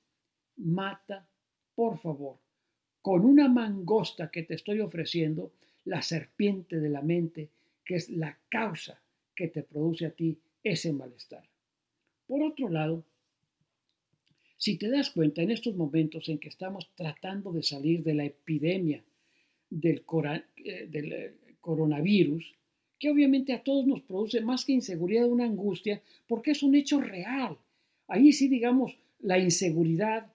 Mata, 0.56 1.26
por 1.74 1.98
favor, 1.98 2.36
con 3.00 3.24
una 3.24 3.48
mangosta 3.48 4.30
que 4.30 4.42
te 4.42 4.54
estoy 4.54 4.80
ofreciendo, 4.80 5.52
la 5.88 6.02
serpiente 6.02 6.78
de 6.80 6.90
la 6.90 7.00
mente, 7.00 7.48
que 7.84 7.96
es 7.96 8.10
la 8.10 8.38
causa 8.50 9.00
que 9.34 9.48
te 9.48 9.62
produce 9.62 10.04
a 10.04 10.10
ti 10.10 10.38
ese 10.62 10.92
malestar. 10.92 11.48
Por 12.26 12.42
otro 12.42 12.68
lado, 12.68 13.04
si 14.58 14.76
te 14.76 14.90
das 14.90 15.10
cuenta 15.10 15.40
en 15.40 15.50
estos 15.50 15.74
momentos 15.74 16.28
en 16.28 16.38
que 16.38 16.48
estamos 16.48 16.90
tratando 16.94 17.52
de 17.52 17.62
salir 17.62 18.02
de 18.02 18.14
la 18.14 18.24
epidemia 18.24 19.02
del, 19.70 20.04
eh, 20.56 20.88
eh, 20.92 21.34
coronavirus, 21.60 22.54
que 22.98 23.10
obviamente 23.10 23.54
a 23.54 23.62
todos 23.62 23.86
nos 23.86 24.02
produce 24.02 24.42
más 24.42 24.64
que 24.66 24.72
inseguridad, 24.72 25.26
una 25.26 25.44
angustia, 25.44 26.02
porque 26.26 26.50
es 26.50 26.62
un 26.62 26.74
hecho 26.74 27.00
real. 27.00 27.56
Ahí 28.08 28.32
sí, 28.32 28.48
digamos, 28.48 28.98
la 29.20 29.38
inseguridad, 29.38 30.32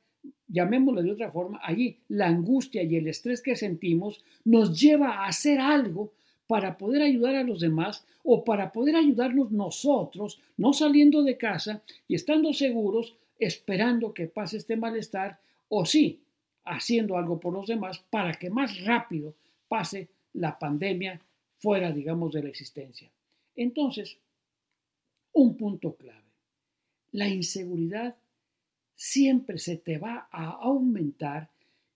llamémoslo 0.47 1.01
de 1.01 1.11
otra 1.11 1.31
forma, 1.31 1.59
allí 1.63 1.97
la 2.09 2.27
angustia 2.27 2.83
y 2.83 2.95
el 2.95 3.07
estrés 3.07 3.41
que 3.41 3.55
sentimos 3.55 4.23
nos 4.45 4.79
lleva 4.79 5.09
a 5.09 5.27
hacer 5.27 5.59
algo 5.59 6.13
para 6.47 6.77
poder 6.77 7.01
ayudar 7.01 7.35
a 7.35 7.43
los 7.43 7.59
demás 7.59 8.05
o 8.23 8.43
para 8.43 8.71
poder 8.71 8.95
ayudarnos 8.95 9.51
nosotros, 9.51 10.39
no 10.57 10.73
saliendo 10.73 11.23
de 11.23 11.37
casa 11.37 11.81
y 12.07 12.15
estando 12.15 12.53
seguros, 12.53 13.15
esperando 13.39 14.13
que 14.13 14.27
pase 14.27 14.57
este 14.57 14.77
malestar, 14.77 15.39
o 15.69 15.85
sí, 15.85 16.21
haciendo 16.65 17.17
algo 17.17 17.39
por 17.39 17.53
los 17.53 17.67
demás 17.67 18.03
para 18.09 18.33
que 18.33 18.49
más 18.49 18.83
rápido 18.85 19.35
pase 19.67 20.09
la 20.33 20.57
pandemia 20.57 21.19
fuera, 21.57 21.91
digamos, 21.91 22.33
de 22.33 22.43
la 22.43 22.49
existencia. 22.49 23.09
Entonces, 23.55 24.17
un 25.33 25.57
punto 25.57 25.95
clave. 25.95 26.21
La 27.11 27.27
inseguridad 27.27 28.15
siempre 29.03 29.57
se 29.57 29.75
te 29.75 29.97
va 29.97 30.29
a 30.31 30.51
aumentar 30.51 31.49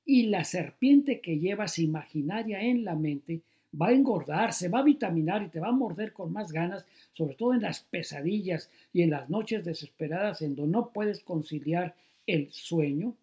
y 0.04 0.24
la 0.24 0.44
serpiente 0.44 1.22
que 1.22 1.40
llevas 1.40 1.80
imaginaria 1.80 2.62
en 2.62 2.84
la 2.84 2.96
mente 2.96 3.44
va 3.82 3.88
a 3.88 3.94
engordar, 3.94 4.52
se 4.52 4.68
va 4.68 4.80
a 4.80 4.84
vitaminar 4.84 5.42
y 5.42 5.48
te 5.48 5.62
va 5.62 5.70
a 5.70 5.72
morder 5.72 6.12
con 6.12 6.34
más 6.34 6.52
ganas, 6.52 6.86
sobre 7.14 7.36
todo 7.36 7.54
en 7.54 7.62
las 7.62 7.80
pesadillas 7.80 8.70
y 8.92 9.04
en 9.04 9.12
las 9.12 9.30
noches 9.30 9.64
desesperadas 9.64 10.42
en 10.42 10.54
donde 10.54 10.74
no 10.74 10.92
puedes 10.92 11.22
conciliar 11.24 11.96
el 12.26 12.52
sueño 12.52 13.16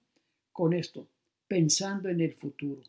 con 0.50 0.72
esto, 0.72 1.06
pensando 1.46 2.08
en 2.08 2.22
el 2.22 2.32
futuro. 2.32 2.80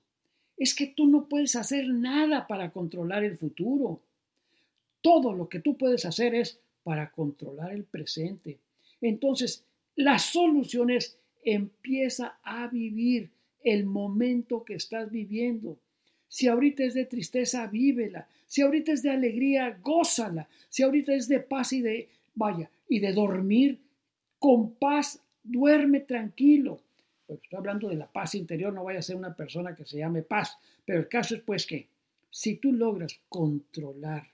Es 0.56 0.74
que 0.74 0.88
tú 0.88 1.08
no 1.08 1.28
puedes 1.28 1.58
hacer 1.58 1.90
nada 1.90 2.48
para 2.48 2.72
controlar 2.72 3.26
el 3.26 3.38
futuro. 3.38 4.00
Todo 5.02 5.34
lo 5.34 5.50
que 5.50 5.60
tú 5.60 5.78
puedes 5.78 6.06
hacer 6.06 6.34
es 6.36 6.58
para 6.84 7.12
controlar 7.12 7.74
el 7.74 7.84
presente. 7.84 8.60
Entonces, 9.02 9.66
la 9.96 10.20
solución 10.20 10.90
es 10.90 11.18
empieza 11.44 12.40
a 12.44 12.68
vivir 12.68 13.30
el 13.64 13.86
momento 13.86 14.64
que 14.64 14.76
estás 14.76 15.12
viviendo. 15.12 15.78
Si 16.28 16.48
ahorita 16.48 16.84
es 16.84 16.94
de 16.94 17.06
tristeza, 17.06 17.66
vívela. 17.68 18.28
Si 18.48 18.62
ahorita 18.62 18.92
es 18.92 19.04
de 19.04 19.12
alegría, 19.12 19.80
gózala. 19.82 20.50
Si 20.70 20.84
ahorita 20.84 21.14
es 21.14 21.28
de 21.28 21.40
paz 21.40 21.72
y 21.74 21.82
de, 21.82 22.10
vaya, 22.34 22.70
y 22.90 23.00
de 23.00 23.14
dormir 23.14 23.80
con 24.40 24.74
paz, 24.74 25.22
duerme 25.44 26.02
tranquilo. 26.02 26.82
Pues 27.26 27.40
estoy 27.42 27.58
hablando 27.58 27.90
de 27.90 27.96
la 27.96 28.12
paz 28.12 28.36
interior, 28.36 28.74
no 28.74 28.84
vaya 28.84 29.00
a 29.00 29.04
ser 29.04 29.16
una 29.16 29.36
persona 29.36 29.76
que 29.76 29.86
se 29.86 29.98
llame 29.98 30.22
paz. 30.24 30.58
Pero 30.84 31.00
el 31.00 31.08
caso 31.08 31.36
es 31.36 31.42
pues 31.42 31.66
que 31.66 31.88
si 32.30 32.56
tú 32.56 32.72
logras 32.74 33.20
controlar 33.30 34.28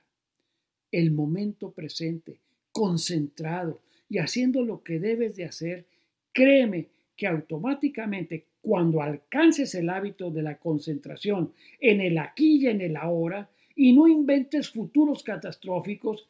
el 0.91 1.11
momento 1.11 1.71
presente, 1.71 2.39
concentrado 2.71 3.81
y 4.11 4.17
haciendo 4.17 4.61
lo 4.65 4.83
que 4.83 4.99
debes 4.99 5.37
de 5.37 5.45
hacer, 5.45 5.85
créeme 6.33 6.89
que 7.15 7.27
automáticamente 7.27 8.47
cuando 8.59 9.01
alcances 9.01 9.73
el 9.73 9.89
hábito 9.89 10.29
de 10.29 10.41
la 10.41 10.57
concentración 10.57 11.53
en 11.79 12.01
el 12.01 12.17
aquí 12.17 12.57
y 12.57 12.67
en 12.67 12.81
el 12.81 12.97
ahora 12.97 13.49
y 13.73 13.93
no 13.93 14.09
inventes 14.09 14.69
futuros 14.69 15.23
catastróficos, 15.23 16.27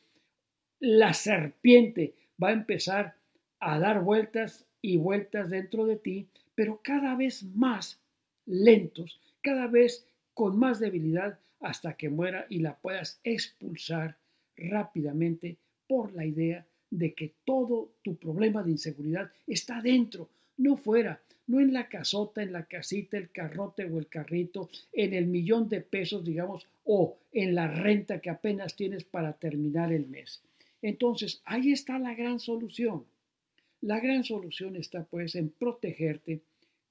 la 0.79 1.15
serpiente 1.15 2.13
va 2.41 2.49
a 2.49 2.53
empezar 2.53 3.15
a 3.59 3.79
dar 3.79 4.03
vueltas 4.03 4.67
y 4.79 4.97
vueltas 4.97 5.49
dentro 5.49 5.87
de 5.87 5.95
ti, 5.95 6.27
pero 6.53 6.81
cada 6.83 7.15
vez 7.15 7.41
más 7.41 7.99
lentos, 8.45 9.19
cada 9.41 9.65
vez 9.65 10.05
con 10.35 10.55
más 10.59 10.79
debilidad 10.79 11.39
hasta 11.59 11.97
que 11.97 12.09
muera 12.09 12.45
y 12.47 12.59
la 12.59 12.75
puedas 12.75 13.19
expulsar 13.23 14.17
rápidamente 14.55 15.57
por 15.87 16.13
la 16.13 16.25
idea 16.25 16.67
de 16.91 17.13
que 17.13 17.33
todo 17.43 17.93
tu 18.03 18.15
problema 18.17 18.61
de 18.61 18.71
inseguridad 18.71 19.31
está 19.47 19.81
dentro, 19.81 20.29
no 20.57 20.77
fuera 20.77 21.19
no 21.51 21.59
en 21.59 21.73
la 21.73 21.89
casota, 21.89 22.41
en 22.41 22.53
la 22.53 22.65
casita, 22.65 23.17
el 23.17 23.29
carrote 23.29 23.83
o 23.83 23.99
el 23.99 24.07
carrito, 24.07 24.69
en 24.93 25.13
el 25.13 25.27
millón 25.27 25.67
de 25.67 25.81
pesos, 25.81 26.23
digamos, 26.23 26.65
o 26.85 27.17
en 27.33 27.55
la 27.55 27.67
renta 27.67 28.21
que 28.21 28.29
apenas 28.29 28.75
tienes 28.75 29.03
para 29.03 29.33
terminar 29.33 29.91
el 29.91 30.07
mes. 30.07 30.41
Entonces, 30.81 31.41
ahí 31.43 31.73
está 31.73 31.99
la 31.99 32.15
gran 32.15 32.39
solución. 32.39 33.05
La 33.81 33.99
gran 33.99 34.23
solución 34.23 34.77
está 34.77 35.03
pues 35.03 35.35
en 35.35 35.49
protegerte 35.49 36.41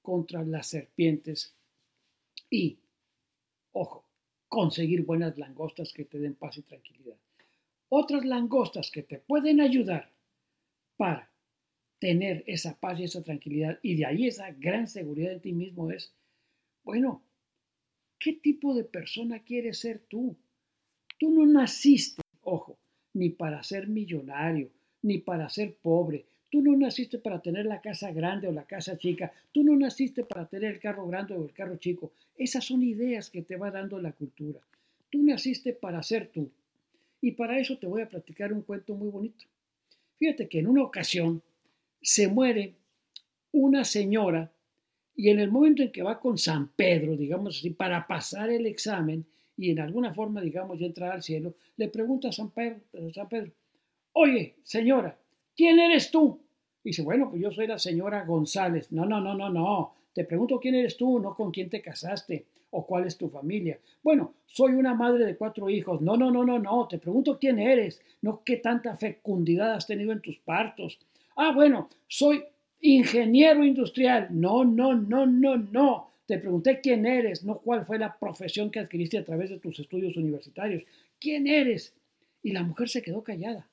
contra 0.03 0.43
las 0.43 0.67
serpientes 0.67 1.55
y, 2.49 2.77
ojo, 3.71 4.05
conseguir 4.47 5.03
buenas 5.03 5.37
langostas 5.39 5.91
que 5.91 6.05
te 6.05 6.19
den 6.19 6.35
paz 6.35 6.57
y 6.57 6.61
tranquilidad. 6.61 7.17
Otras 7.93 8.23
langostas 8.23 8.89
que 8.89 9.03
te 9.03 9.17
pueden 9.17 9.59
ayudar 9.59 10.09
para 10.95 11.29
tener 11.99 12.41
esa 12.47 12.79
paz 12.79 12.97
y 13.01 13.03
esa 13.03 13.21
tranquilidad 13.21 13.79
y 13.83 13.95
de 13.95 14.05
ahí 14.05 14.27
esa 14.27 14.49
gran 14.51 14.87
seguridad 14.87 15.33
en 15.33 15.41
ti 15.41 15.51
mismo 15.51 15.91
es, 15.91 16.13
bueno, 16.85 17.21
¿qué 18.17 18.31
tipo 18.31 18.73
de 18.73 18.85
persona 18.85 19.39
quieres 19.39 19.79
ser 19.79 19.99
tú? 20.07 20.37
Tú 21.19 21.31
no 21.31 21.45
naciste, 21.45 22.21
ojo, 22.43 22.77
ni 23.13 23.29
para 23.29 23.61
ser 23.61 23.89
millonario, 23.89 24.69
ni 25.01 25.17
para 25.17 25.49
ser 25.49 25.75
pobre. 25.75 26.25
Tú 26.49 26.61
no 26.61 26.77
naciste 26.77 27.19
para 27.19 27.41
tener 27.41 27.65
la 27.65 27.81
casa 27.81 28.13
grande 28.13 28.47
o 28.47 28.53
la 28.53 28.63
casa 28.63 28.97
chica. 28.97 29.33
Tú 29.51 29.65
no 29.65 29.75
naciste 29.75 30.23
para 30.23 30.45
tener 30.47 30.75
el 30.75 30.79
carro 30.79 31.05
grande 31.07 31.33
o 31.33 31.43
el 31.43 31.51
carro 31.51 31.75
chico. 31.75 32.13
Esas 32.37 32.63
son 32.63 32.83
ideas 32.83 33.29
que 33.29 33.41
te 33.41 33.57
va 33.57 33.69
dando 33.69 33.99
la 33.99 34.13
cultura. 34.13 34.61
Tú 35.09 35.21
naciste 35.21 35.73
para 35.73 36.01
ser 36.03 36.29
tú. 36.29 36.49
Y 37.21 37.31
para 37.31 37.59
eso 37.59 37.77
te 37.77 37.87
voy 37.87 38.01
a 38.01 38.09
platicar 38.09 38.51
un 38.51 38.63
cuento 38.63 38.95
muy 38.95 39.09
bonito. 39.09 39.45
Fíjate 40.17 40.49
que 40.49 40.59
en 40.59 40.67
una 40.67 40.83
ocasión 40.83 41.41
se 42.01 42.27
muere 42.27 42.73
una 43.51 43.83
señora 43.83 44.51
y 45.15 45.29
en 45.29 45.39
el 45.39 45.51
momento 45.51 45.83
en 45.83 45.91
que 45.91 46.01
va 46.01 46.19
con 46.19 46.37
San 46.37 46.69
Pedro, 46.69 47.15
digamos 47.15 47.57
así, 47.57 47.69
para 47.69 48.07
pasar 48.07 48.49
el 48.49 48.65
examen 48.65 49.25
y 49.55 49.69
en 49.69 49.79
alguna 49.79 50.13
forma, 50.13 50.41
digamos, 50.41 50.79
ya 50.79 50.87
entrar 50.87 51.11
al 51.11 51.21
cielo, 51.21 51.55
le 51.77 51.89
pregunta 51.89 52.29
a 52.29 52.31
San 52.31 52.49
Pedro, 52.49 52.79
San 53.13 53.29
Pedro, 53.29 53.51
oye, 54.13 54.55
señora, 54.63 55.15
¿quién 55.55 55.79
eres 55.79 56.09
tú? 56.09 56.39
Y 56.83 56.89
dice, 56.89 57.03
bueno, 57.03 57.29
pues 57.29 57.41
yo 57.41 57.51
soy 57.51 57.67
la 57.67 57.77
señora 57.77 58.25
González. 58.25 58.91
No, 58.91 59.05
no, 59.05 59.21
no, 59.21 59.35
no, 59.35 59.49
no. 59.49 59.93
Te 60.13 60.23
pregunto 60.23 60.59
quién 60.59 60.75
eres 60.75 60.97
tú, 60.97 61.19
no 61.19 61.35
con 61.35 61.51
quién 61.51 61.69
te 61.69 61.81
casaste 61.81 62.45
o 62.71 62.85
cuál 62.85 63.05
es 63.05 63.17
tu 63.17 63.29
familia. 63.29 63.79
Bueno, 64.01 64.33
soy 64.45 64.73
una 64.73 64.93
madre 64.93 65.25
de 65.25 65.35
cuatro 65.35 65.69
hijos. 65.69 66.01
No, 66.01 66.17
no, 66.17 66.31
no, 66.31 66.43
no, 66.43 66.59
no. 66.59 66.87
Te 66.87 66.97
pregunto 66.97 67.37
quién 67.39 67.59
eres, 67.59 68.01
no 68.21 68.41
qué 68.43 68.57
tanta 68.57 68.97
fecundidad 68.97 69.73
has 69.73 69.87
tenido 69.87 70.11
en 70.11 70.21
tus 70.21 70.37
partos. 70.39 70.99
Ah, 71.35 71.51
bueno, 71.53 71.89
soy 72.07 72.43
ingeniero 72.81 73.63
industrial. 73.63 74.27
No, 74.31 74.65
no, 74.65 74.95
no, 74.95 75.25
no, 75.25 75.57
no. 75.57 76.11
Te 76.25 76.37
pregunté 76.37 76.79
quién 76.81 77.05
eres, 77.05 77.43
no 77.43 77.59
cuál 77.59 77.85
fue 77.85 77.99
la 77.99 78.17
profesión 78.17 78.71
que 78.71 78.79
adquiriste 78.79 79.17
a 79.17 79.25
través 79.25 79.49
de 79.49 79.59
tus 79.59 79.79
estudios 79.79 80.15
universitarios. 80.15 80.83
¿Quién 81.19 81.47
eres? 81.47 81.93
Y 82.41 82.51
la 82.51 82.63
mujer 82.63 82.89
se 82.89 83.01
quedó 83.01 83.23
callada. 83.23 83.67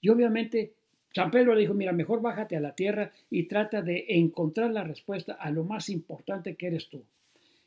Y 0.00 0.08
obviamente 0.10 0.74
San 1.14 1.30
le 1.30 1.60
dijo, 1.60 1.74
mira, 1.74 1.92
mejor 1.92 2.22
bájate 2.22 2.56
a 2.56 2.60
la 2.60 2.74
tierra 2.74 3.12
y 3.30 3.44
trata 3.44 3.82
de 3.82 4.06
encontrar 4.08 4.70
la 4.70 4.82
respuesta 4.82 5.34
a 5.34 5.50
lo 5.50 5.64
más 5.64 5.88
importante 5.90 6.54
que 6.54 6.68
eres 6.68 6.88
tú. 6.88 7.02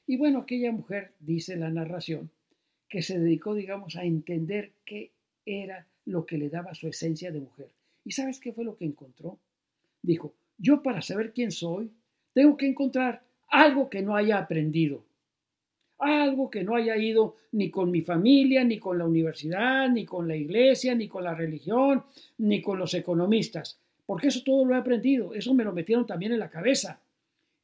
Y 0.08 0.18
bueno, 0.18 0.40
aquella 0.40 0.72
mujer, 0.72 1.14
dice 1.20 1.56
la 1.56 1.70
narración, 1.70 2.30
que 2.88 3.02
se 3.02 3.20
dedicó, 3.20 3.56
digamos, 3.56 3.96
a 3.96 4.04
entender 4.04 4.72
qué 4.86 5.12
era 5.46 5.88
lo 6.06 6.26
que 6.26 6.38
le 6.38 6.50
daba 6.50 6.76
su 6.76 6.88
esencia 6.88 7.32
de 7.32 7.40
mujer. 7.40 7.70
¿Y 8.04 8.12
sabes 8.12 8.40
qué 8.40 8.54
fue 8.54 8.64
lo 8.64 8.78
que 8.78 8.86
encontró? 8.86 9.40
Dijo, 10.02 10.34
yo 10.58 10.84
para 10.84 11.02
saber 11.02 11.34
quién 11.34 11.52
soy, 11.52 11.92
tengo 12.34 12.56
que 12.56 12.68
encontrar 12.68 13.24
algo 13.48 13.90
que 13.90 14.02
no 14.02 14.16
haya 14.16 14.38
aprendido, 14.38 15.04
algo 15.98 16.50
que 16.50 16.64
no 16.64 16.76
haya 16.76 16.96
ido 16.98 17.36
ni 17.52 17.72
con 17.72 17.90
mi 17.90 18.02
familia, 18.02 18.64
ni 18.64 18.80
con 18.80 18.98
la 18.98 19.06
universidad, 19.06 19.90
ni 19.90 20.06
con 20.06 20.28
la 20.28 20.36
iglesia, 20.36 20.94
ni 20.94 21.08
con 21.08 21.24
la 21.24 21.34
religión, 21.34 22.04
ni 22.38 22.62
con 22.62 22.78
los 22.78 22.94
economistas, 22.94 23.80
porque 24.06 24.28
eso 24.28 24.44
todo 24.44 24.66
lo 24.66 24.76
he 24.76 24.78
aprendido, 24.78 25.34
eso 25.34 25.54
me 25.54 25.64
lo 25.64 25.74
metieron 25.74 26.06
también 26.06 26.34
en 26.34 26.40
la 26.40 26.50
cabeza. 26.50 27.02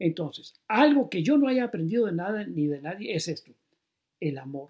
Entonces, 0.01 0.55
algo 0.67 1.11
que 1.11 1.21
yo 1.21 1.37
no 1.37 1.47
haya 1.47 1.65
aprendido 1.65 2.07
de 2.07 2.13
nada 2.13 2.43
ni 2.43 2.65
de 2.65 2.81
nadie 2.81 3.15
es 3.15 3.27
esto, 3.27 3.51
el 4.19 4.39
amor. 4.39 4.69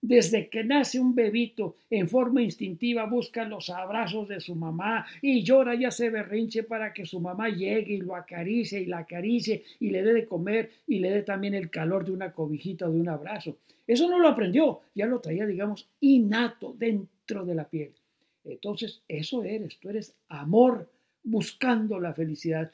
Desde 0.00 0.48
que 0.48 0.64
nace 0.64 0.98
un 0.98 1.14
bebito, 1.14 1.76
en 1.88 2.08
forma 2.08 2.42
instintiva 2.42 3.06
busca 3.06 3.44
los 3.44 3.70
abrazos 3.70 4.26
de 4.26 4.40
su 4.40 4.56
mamá 4.56 5.06
y 5.20 5.44
llora 5.44 5.76
y 5.76 5.84
hace 5.84 6.10
berrinche 6.10 6.64
para 6.64 6.92
que 6.92 7.06
su 7.06 7.20
mamá 7.20 7.48
llegue 7.48 7.94
y 7.94 8.00
lo 8.00 8.16
acaricie 8.16 8.80
y 8.80 8.86
la 8.86 8.98
acaricie 8.98 9.62
y 9.78 9.90
le 9.90 10.02
dé 10.02 10.14
de 10.14 10.26
comer 10.26 10.72
y 10.88 10.98
le 10.98 11.12
dé 11.12 11.22
también 11.22 11.54
el 11.54 11.70
calor 11.70 12.04
de 12.04 12.10
una 12.10 12.32
cobijita 12.32 12.88
o 12.88 12.92
de 12.92 12.98
un 12.98 13.08
abrazo. 13.08 13.58
Eso 13.86 14.10
no 14.10 14.18
lo 14.18 14.26
aprendió, 14.26 14.80
ya 14.96 15.06
lo 15.06 15.20
traía, 15.20 15.46
digamos, 15.46 15.88
innato 16.00 16.74
dentro 16.76 17.44
de 17.44 17.54
la 17.54 17.68
piel. 17.68 17.92
Entonces, 18.44 19.00
eso 19.06 19.44
eres, 19.44 19.78
tú 19.78 19.90
eres 19.90 20.16
amor 20.28 20.88
buscando 21.22 22.00
la 22.00 22.12
felicidad. 22.12 22.72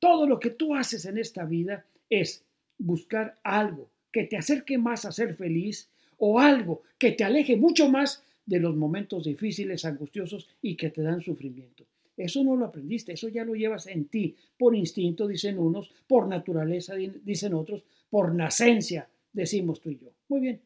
Todo 0.00 0.26
lo 0.26 0.40
que 0.40 0.50
tú 0.50 0.74
haces 0.74 1.04
en 1.04 1.18
esta 1.18 1.44
vida 1.44 1.84
es 2.08 2.42
buscar 2.78 3.38
algo 3.44 3.88
que 4.10 4.24
te 4.24 4.36
acerque 4.36 4.76
más 4.76 5.04
a 5.04 5.12
ser 5.12 5.36
feliz, 5.36 5.88
o 6.20 6.38
algo 6.38 6.82
que 6.98 7.12
te 7.12 7.24
aleje 7.24 7.56
mucho 7.56 7.88
más 7.88 8.22
de 8.44 8.60
los 8.60 8.76
momentos 8.76 9.24
difíciles, 9.24 9.84
angustiosos 9.84 10.48
y 10.60 10.76
que 10.76 10.90
te 10.90 11.02
dan 11.02 11.22
sufrimiento. 11.22 11.86
Eso 12.16 12.44
no 12.44 12.56
lo 12.56 12.66
aprendiste, 12.66 13.12
eso 13.12 13.28
ya 13.28 13.44
lo 13.44 13.54
llevas 13.54 13.86
en 13.86 14.04
ti, 14.06 14.36
por 14.58 14.76
instinto, 14.76 15.26
dicen 15.26 15.58
unos, 15.58 15.90
por 16.06 16.28
naturaleza, 16.28 16.94
dicen 16.94 17.54
otros, 17.54 17.84
por 18.10 18.34
nacencia, 18.34 19.08
decimos 19.32 19.80
tú 19.80 19.90
y 19.90 19.98
yo. 19.98 20.10
Muy 20.28 20.40
bien. 20.40 20.60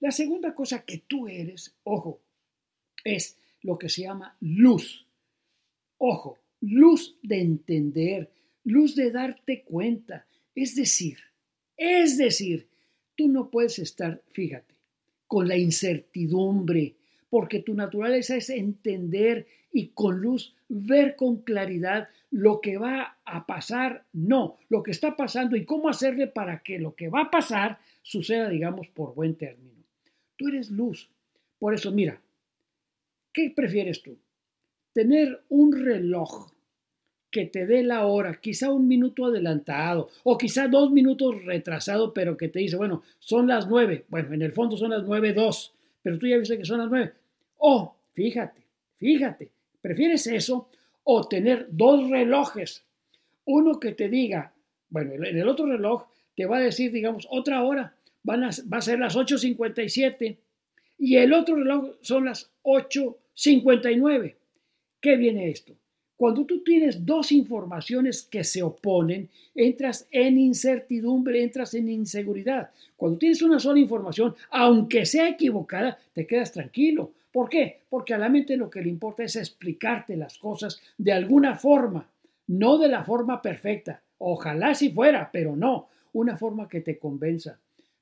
La 0.00 0.10
segunda 0.10 0.52
cosa 0.52 0.84
que 0.84 1.04
tú 1.06 1.28
eres, 1.28 1.72
ojo, 1.84 2.20
es 3.04 3.38
lo 3.62 3.78
que 3.78 3.88
se 3.88 4.02
llama 4.02 4.36
luz. 4.40 5.06
Ojo, 5.98 6.38
luz 6.60 7.16
de 7.22 7.40
entender, 7.40 8.30
luz 8.66 8.96
de 8.96 9.10
darte 9.10 9.62
cuenta. 9.62 10.26
Es 10.54 10.74
decir, 10.74 11.18
es 11.76 12.18
decir, 12.18 12.66
tú 13.14 13.28
no 13.28 13.50
puedes 13.50 13.78
estar, 13.78 14.22
fíjate, 14.32 14.74
con 15.26 15.48
la 15.48 15.56
incertidumbre, 15.56 16.96
porque 17.30 17.60
tu 17.60 17.74
naturaleza 17.74 18.36
es 18.36 18.50
entender 18.50 19.46
y 19.72 19.88
con 19.88 20.20
luz 20.20 20.54
ver 20.68 21.16
con 21.16 21.42
claridad 21.42 22.08
lo 22.30 22.60
que 22.60 22.76
va 22.76 23.18
a 23.24 23.46
pasar, 23.46 24.04
no, 24.12 24.58
lo 24.68 24.82
que 24.82 24.90
está 24.90 25.16
pasando 25.16 25.56
y 25.56 25.64
cómo 25.64 25.88
hacerle 25.88 26.26
para 26.26 26.62
que 26.62 26.78
lo 26.78 26.94
que 26.94 27.08
va 27.08 27.22
a 27.22 27.30
pasar 27.30 27.78
suceda, 28.02 28.48
digamos, 28.48 28.88
por 28.88 29.14
buen 29.14 29.36
término. 29.36 29.84
Tú 30.36 30.48
eres 30.48 30.70
luz. 30.70 31.08
Por 31.58 31.72
eso, 31.72 31.92
mira, 31.92 32.20
¿qué 33.32 33.52
prefieres 33.54 34.02
tú? 34.02 34.18
Tener 34.92 35.42
un 35.48 35.72
reloj 35.72 36.55
que 37.36 37.44
te 37.44 37.66
dé 37.66 37.82
la 37.82 38.06
hora, 38.06 38.40
quizá 38.40 38.70
un 38.70 38.88
minuto 38.88 39.26
adelantado 39.26 40.08
o 40.24 40.38
quizá 40.38 40.68
dos 40.68 40.90
minutos 40.90 41.44
retrasado, 41.44 42.14
pero 42.14 42.34
que 42.34 42.48
te 42.48 42.60
dice, 42.60 42.76
bueno, 42.76 43.02
son 43.18 43.46
las 43.46 43.68
nueve. 43.68 44.06
Bueno, 44.08 44.32
en 44.32 44.40
el 44.40 44.52
fondo 44.52 44.74
son 44.78 44.88
las 44.88 45.02
nueve 45.02 45.34
dos, 45.34 45.74
pero 46.02 46.18
tú 46.18 46.26
ya 46.26 46.38
viste 46.38 46.56
que 46.56 46.64
son 46.64 46.78
las 46.78 46.88
nueve. 46.88 47.12
O, 47.58 47.94
fíjate, 48.14 48.62
fíjate, 48.96 49.50
¿prefieres 49.82 50.26
eso 50.28 50.70
o 51.04 51.28
tener 51.28 51.66
dos 51.70 52.08
relojes? 52.08 52.86
Uno 53.44 53.78
que 53.78 53.92
te 53.92 54.08
diga, 54.08 54.54
bueno, 54.88 55.12
en 55.12 55.36
el 55.36 55.46
otro 55.46 55.66
reloj 55.66 56.04
te 56.34 56.46
va 56.46 56.56
a 56.56 56.60
decir, 56.60 56.90
digamos, 56.90 57.28
otra 57.28 57.62
hora, 57.64 57.96
van 58.22 58.44
a, 58.44 58.50
va 58.72 58.78
a 58.78 58.80
ser 58.80 58.98
las 58.98 59.14
8.57 59.14 60.38
y 61.00 61.16
el 61.16 61.34
otro 61.34 61.56
reloj 61.56 61.96
son 62.00 62.24
las 62.24 62.50
8.59. 62.62 64.36
¿Qué 65.02 65.16
viene 65.18 65.50
esto? 65.50 65.74
Cuando 66.16 66.46
tú 66.46 66.62
tienes 66.62 67.04
dos 67.04 67.30
informaciones 67.30 68.22
que 68.22 68.42
se 68.42 68.62
oponen, 68.62 69.28
entras 69.54 70.06
en 70.10 70.38
incertidumbre, 70.38 71.42
entras 71.42 71.74
en 71.74 71.90
inseguridad. 71.90 72.70
Cuando 72.96 73.18
tienes 73.18 73.42
una 73.42 73.60
sola 73.60 73.80
información, 73.80 74.34
aunque 74.50 75.04
sea 75.04 75.28
equivocada, 75.28 75.98
te 76.14 76.26
quedas 76.26 76.52
tranquilo. 76.52 77.12
¿Por 77.30 77.50
qué? 77.50 77.80
Porque 77.90 78.14
a 78.14 78.18
la 78.18 78.30
mente 78.30 78.56
lo 78.56 78.70
que 78.70 78.80
le 78.80 78.88
importa 78.88 79.24
es 79.24 79.36
explicarte 79.36 80.16
las 80.16 80.38
cosas 80.38 80.80
de 80.96 81.12
alguna 81.12 81.56
forma, 81.56 82.08
no 82.46 82.78
de 82.78 82.88
la 82.88 83.04
forma 83.04 83.42
perfecta. 83.42 84.00
Ojalá 84.16 84.74
si 84.74 84.90
fuera, 84.90 85.28
pero 85.30 85.54
no, 85.54 85.88
una 86.14 86.38
forma 86.38 86.66
que 86.66 86.80
te 86.80 86.98
convenza. 86.98 87.58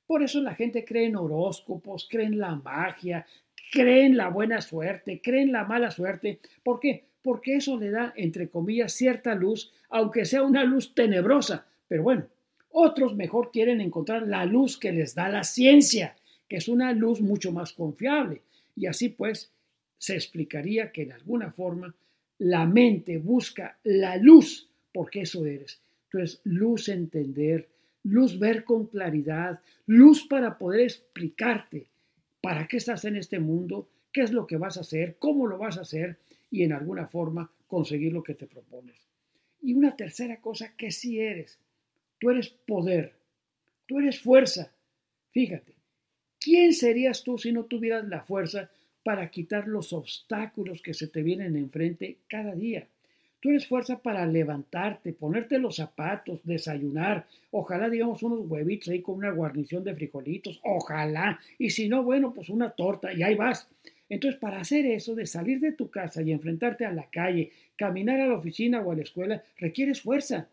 Por 0.07 0.23
eso 0.23 0.39
la 0.39 0.55
gente 0.55 0.85
cree 0.85 1.07
en 1.07 1.17
horóscopos, 1.17 2.07
cree 2.09 2.27
en 2.27 2.39
la 2.39 2.55
magia, 2.55 3.25
cree 3.73 4.05
en 4.05 4.15
la 4.15 4.29
buena 4.29 4.61
suerte, 4.61 5.19
cree 5.21 5.41
en 5.41 5.51
la 5.51 5.65
mala 5.65 5.91
suerte. 5.91 6.39
¿Por 6.63 6.79
qué? 6.79 7.03
Porque 7.25 7.55
eso 7.55 7.75
le 7.79 7.89
da, 7.89 8.13
entre 8.15 8.49
comillas, 8.49 8.93
cierta 8.93 9.33
luz, 9.33 9.73
aunque 9.89 10.25
sea 10.25 10.43
una 10.43 10.63
luz 10.63 10.93
tenebrosa. 10.93 11.65
Pero 11.87 12.03
bueno, 12.03 12.27
otros 12.69 13.15
mejor 13.15 13.49
quieren 13.49 13.81
encontrar 13.81 14.27
la 14.27 14.45
luz 14.45 14.77
que 14.77 14.91
les 14.91 15.15
da 15.15 15.27
la 15.27 15.43
ciencia, 15.43 16.15
que 16.47 16.57
es 16.57 16.67
una 16.67 16.93
luz 16.93 17.21
mucho 17.21 17.51
más 17.51 17.73
confiable. 17.73 18.43
Y 18.75 18.85
así 18.85 19.09
pues, 19.09 19.51
se 19.97 20.13
explicaría 20.13 20.91
que 20.91 21.07
de 21.07 21.13
alguna 21.13 21.51
forma 21.51 21.95
la 22.37 22.67
mente 22.67 23.17
busca 23.17 23.79
la 23.83 24.17
luz, 24.17 24.69
porque 24.93 25.21
eso 25.21 25.47
eres. 25.47 25.81
Entonces, 26.11 26.41
luz 26.43 26.89
entender, 26.89 27.67
luz 28.03 28.37
ver 28.37 28.63
con 28.63 28.85
claridad, 28.85 29.61
luz 29.87 30.27
para 30.27 30.59
poder 30.59 30.81
explicarte 30.81 31.87
para 32.39 32.67
qué 32.67 32.77
estás 32.77 33.03
en 33.05 33.15
este 33.15 33.39
mundo, 33.39 33.89
qué 34.11 34.21
es 34.21 34.31
lo 34.31 34.45
que 34.45 34.57
vas 34.57 34.77
a 34.77 34.81
hacer, 34.81 35.15
cómo 35.17 35.47
lo 35.47 35.57
vas 35.57 35.79
a 35.79 35.81
hacer, 35.81 36.19
y 36.55 36.63
en 36.63 36.71
alguna 36.71 37.05
forma 37.05 37.51
conseguir 37.67 38.13
lo 38.13 38.23
que 38.23 38.33
te 38.33 38.47
propones. 38.47 38.95
Y 39.61 39.73
una 39.73 39.95
tercera 39.95 40.39
cosa 40.39 40.73
que 40.77 40.89
sí 40.89 41.19
eres. 41.19 41.59
Tú 42.17 42.29
eres 42.29 42.49
poder. 42.49 43.13
Tú 43.85 43.99
eres 43.99 44.21
fuerza. 44.21 44.71
Fíjate, 45.31 45.73
¿quién 46.39 46.71
serías 46.71 47.23
tú 47.23 47.37
si 47.37 47.51
no 47.51 47.65
tuvieras 47.65 48.07
la 48.07 48.21
fuerza 48.21 48.69
para 49.03 49.29
quitar 49.29 49.67
los 49.67 49.91
obstáculos 49.91 50.81
que 50.81 50.93
se 50.93 51.07
te 51.07 51.21
vienen 51.21 51.57
enfrente 51.57 52.19
cada 52.27 52.55
día? 52.55 52.87
Tú 53.41 53.49
eres 53.49 53.67
fuerza 53.67 53.99
para 53.99 54.25
levantarte, 54.25 55.11
ponerte 55.11 55.59
los 55.59 55.75
zapatos, 55.75 56.39
desayunar, 56.45 57.27
ojalá 57.51 57.89
digamos 57.89 58.23
unos 58.23 58.49
huevitos 58.49 58.89
ahí 58.89 59.01
con 59.01 59.15
una 59.15 59.29
guarnición 59.29 59.83
de 59.83 59.93
frijolitos, 59.93 60.59
ojalá, 60.63 61.39
y 61.59 61.69
si 61.69 61.87
no, 61.87 62.01
bueno, 62.01 62.33
pues 62.33 62.49
una 62.49 62.71
torta 62.71 63.13
y 63.13 63.21
ahí 63.21 63.35
vas. 63.35 63.67
Entonces, 64.15 64.39
para 64.39 64.61
hacer 64.61 64.85
eso, 64.85 65.13
de 65.13 65.25
salir 65.25 65.59
de 65.59 65.73
tu 65.73 65.89
casa 65.89 66.21
y 66.21 66.31
enfrentarte 66.31 66.85
a 66.85 66.93
la 66.93 67.09
calle, 67.09 67.51
caminar 67.75 68.21
a 68.21 68.27
la 68.27 68.35
oficina 68.35 68.79
o 68.79 68.89
a 68.89 68.95
la 68.95 69.01
escuela, 69.01 69.43
requieres 69.57 69.99
fuerza. 69.99 70.47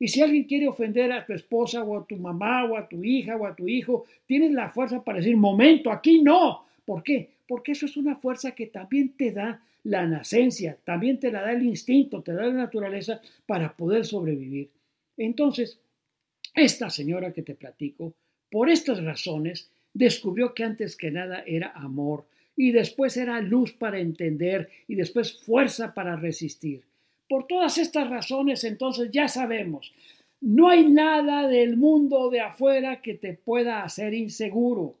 Y 0.00 0.08
si 0.08 0.20
alguien 0.20 0.42
quiere 0.42 0.66
ofender 0.66 1.12
a 1.12 1.24
tu 1.24 1.32
esposa 1.32 1.84
o 1.84 1.96
a 1.96 2.04
tu 2.04 2.16
mamá 2.16 2.64
o 2.64 2.76
a 2.76 2.88
tu 2.88 3.04
hija 3.04 3.36
o 3.36 3.46
a 3.46 3.54
tu 3.54 3.68
hijo, 3.68 4.04
tienes 4.26 4.50
la 4.50 4.68
fuerza 4.68 5.04
para 5.04 5.18
decir, 5.18 5.36
momento, 5.36 5.92
aquí 5.92 6.22
no. 6.22 6.64
¿Por 6.84 7.04
qué? 7.04 7.30
Porque 7.46 7.70
eso 7.70 7.86
es 7.86 7.96
una 7.96 8.16
fuerza 8.16 8.50
que 8.50 8.66
también 8.66 9.10
te 9.10 9.30
da 9.30 9.62
la 9.84 10.04
nacencia, 10.08 10.76
también 10.82 11.20
te 11.20 11.30
la 11.30 11.42
da 11.42 11.52
el 11.52 11.62
instinto, 11.62 12.20
te 12.20 12.32
da 12.32 12.46
la 12.46 12.52
naturaleza 12.52 13.20
para 13.46 13.76
poder 13.76 14.04
sobrevivir. 14.04 14.70
Entonces, 15.16 15.78
esta 16.52 16.90
señora 16.90 17.32
que 17.32 17.42
te 17.42 17.54
platico, 17.54 18.12
por 18.50 18.68
estas 18.70 19.00
razones, 19.04 19.70
descubrió 19.92 20.52
que 20.52 20.64
antes 20.64 20.96
que 20.96 21.12
nada 21.12 21.44
era 21.46 21.70
amor 21.76 22.24
y 22.56 22.72
después 22.72 23.16
era 23.16 23.40
luz 23.40 23.72
para 23.72 23.98
entender 23.98 24.68
y 24.88 24.94
después 24.94 25.40
fuerza 25.42 25.94
para 25.94 26.16
resistir. 26.16 26.82
Por 27.28 27.46
todas 27.46 27.78
estas 27.78 28.08
razones, 28.08 28.64
entonces 28.64 29.10
ya 29.12 29.28
sabemos, 29.28 29.92
no 30.40 30.68
hay 30.68 30.88
nada 30.88 31.48
del 31.48 31.76
mundo 31.76 32.28
de 32.30 32.40
afuera 32.40 33.00
que 33.00 33.14
te 33.14 33.32
pueda 33.32 33.82
hacer 33.82 34.12
inseguro. 34.12 34.94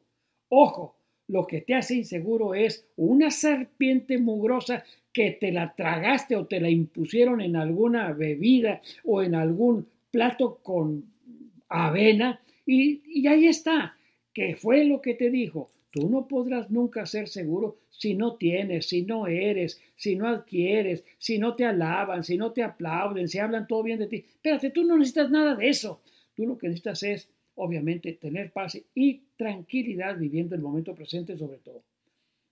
Ojo, 0.48 0.96
lo 1.28 1.46
que 1.46 1.60
te 1.60 1.74
hace 1.74 1.96
inseguro 1.96 2.54
es 2.54 2.86
una 2.96 3.30
serpiente 3.30 4.18
mugrosa 4.18 4.84
que 5.12 5.32
te 5.32 5.52
la 5.52 5.74
tragaste 5.74 6.36
o 6.36 6.46
te 6.46 6.60
la 6.60 6.70
impusieron 6.70 7.40
en 7.40 7.56
alguna 7.56 8.12
bebida 8.12 8.80
o 9.04 9.22
en 9.22 9.34
algún 9.34 9.86
plato 10.10 10.58
con 10.62 11.04
avena 11.68 12.40
y, 12.66 13.02
y 13.06 13.26
ahí 13.26 13.46
está, 13.46 13.96
que 14.32 14.56
fue 14.56 14.84
lo 14.84 15.00
que 15.00 15.14
te 15.14 15.30
dijo. 15.30 15.70
Tú 15.94 16.10
no 16.10 16.26
podrás 16.26 16.70
nunca 16.70 17.06
ser 17.06 17.28
seguro 17.28 17.78
si 17.88 18.14
no 18.14 18.34
tienes, 18.34 18.86
si 18.86 19.02
no 19.02 19.28
eres, 19.28 19.80
si 19.94 20.16
no 20.16 20.26
adquieres, 20.26 21.04
si 21.18 21.38
no 21.38 21.54
te 21.54 21.64
alaban, 21.64 22.24
si 22.24 22.36
no 22.36 22.50
te 22.52 22.64
aplauden, 22.64 23.28
si 23.28 23.38
hablan 23.38 23.68
todo 23.68 23.84
bien 23.84 24.00
de 24.00 24.08
ti. 24.08 24.16
Espérate, 24.16 24.70
tú 24.70 24.82
no 24.82 24.98
necesitas 24.98 25.30
nada 25.30 25.54
de 25.54 25.68
eso. 25.68 26.02
Tú 26.34 26.46
lo 26.46 26.58
que 26.58 26.66
necesitas 26.66 27.02
es 27.04 27.28
obviamente, 27.56 28.12
tener 28.14 28.52
paz 28.52 28.80
y 28.94 29.22
tranquilidad 29.36 30.18
viviendo 30.18 30.54
el 30.54 30.60
momento 30.60 30.94
presente 30.94 31.36
sobre 31.36 31.58
todo. 31.58 31.82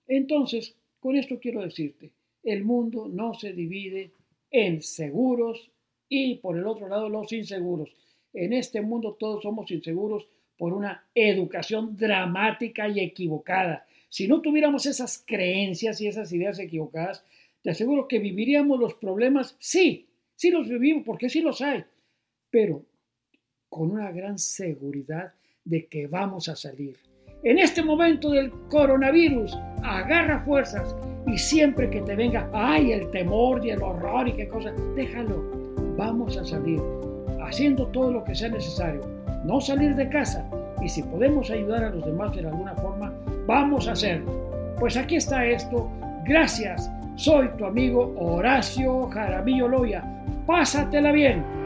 Entonces, 0.07 0.77
con 1.01 1.17
esto 1.17 1.39
quiero 1.41 1.63
decirte, 1.63 2.13
el 2.43 2.65
mundo 2.65 3.09
no 3.09 3.35
se 3.35 3.53
divide 3.53 4.13
en 4.51 4.83
seguros 4.83 5.71
y 6.09 6.37
por 6.37 6.57
el 6.57 6.67
otro 6.67 6.89
lado 6.89 7.09
los 7.09 7.33
inseguros. 7.33 7.91
En 8.33 8.53
este 8.53 8.81
mundo 8.81 9.17
todos 9.19 9.43
somos 9.43 9.71
inseguros 9.71 10.27
por 10.57 10.73
una 10.73 11.05
educación 11.15 11.97
dramática 11.97 12.89
y 12.89 13.01
equivocada. 13.01 13.87
Si 14.09 14.29
no 14.29 14.41
tuviéramos 14.41 14.87
esas 14.87 15.23
creencias 15.27 16.01
y 16.01 16.07
esas 16.07 16.33
ideas 16.33 16.59
equivocadas, 16.59 17.25
te 17.63 17.71
aseguro 17.71 18.09
que 18.09 18.19
viviríamos 18.19 18.79
los 18.79 18.95
problemas, 18.95 19.57
sí, 19.59 20.07
sí 20.35 20.51
los 20.51 20.69
vivimos, 20.69 21.05
porque 21.05 21.29
sí 21.29 21.41
los 21.41 21.61
hay, 21.61 21.85
pero 22.51 22.85
con 23.69 23.91
una 23.91 24.11
gran 24.11 24.39
seguridad 24.39 25.33
de 25.65 25.87
que 25.87 26.07
vamos 26.07 26.49
a 26.49 26.57
salir. 26.57 26.97
En 27.45 27.59
este 27.59 27.83
momento 27.83 28.31
del 28.31 28.51
coronavirus, 28.69 29.57
agarra 29.83 30.45
fuerzas 30.45 30.95
y 31.27 31.39
siempre 31.39 31.89
que 31.89 32.01
te 32.03 32.15
venga, 32.15 32.51
ay, 32.53 32.93
el 32.93 33.11
temor 33.11 33.65
y 33.65 33.71
el 33.71 33.83
horror 33.83 34.29
y 34.29 34.35
qué 34.35 34.49
cosa, 34.49 34.73
déjalo. 34.95 35.51
Vamos 35.97 36.37
a 36.37 36.45
salir 36.45 36.81
haciendo 37.41 37.87
todo 37.89 38.13
lo 38.13 38.25
que 38.25 38.35
sea 38.35 38.49
necesario. 38.49 39.22
No 39.45 39.61
salir 39.61 39.95
de 39.97 40.09
casa 40.09 40.45
y 40.81 40.89
si 40.89 41.03
podemos 41.03 41.51
ayudar 41.51 41.85
a 41.85 41.91
los 41.91 42.05
demás 42.05 42.35
de 42.35 42.47
alguna 42.47 42.75
forma, 42.75 43.13
vamos 43.47 43.89
a 43.89 43.93
hacerlo. 43.93 44.51
Pues 44.79 44.97
aquí 44.97 45.17
está 45.17 45.45
esto. 45.47 45.91
Gracias. 46.25 46.91
Soy 47.15 47.49
tu 47.57 47.65
amigo 47.65 48.15
Horacio 48.19 49.09
Jaramillo 49.09 49.69
Loya. 49.69 50.03
Pásatela 50.47 51.13
bien. 51.13 51.62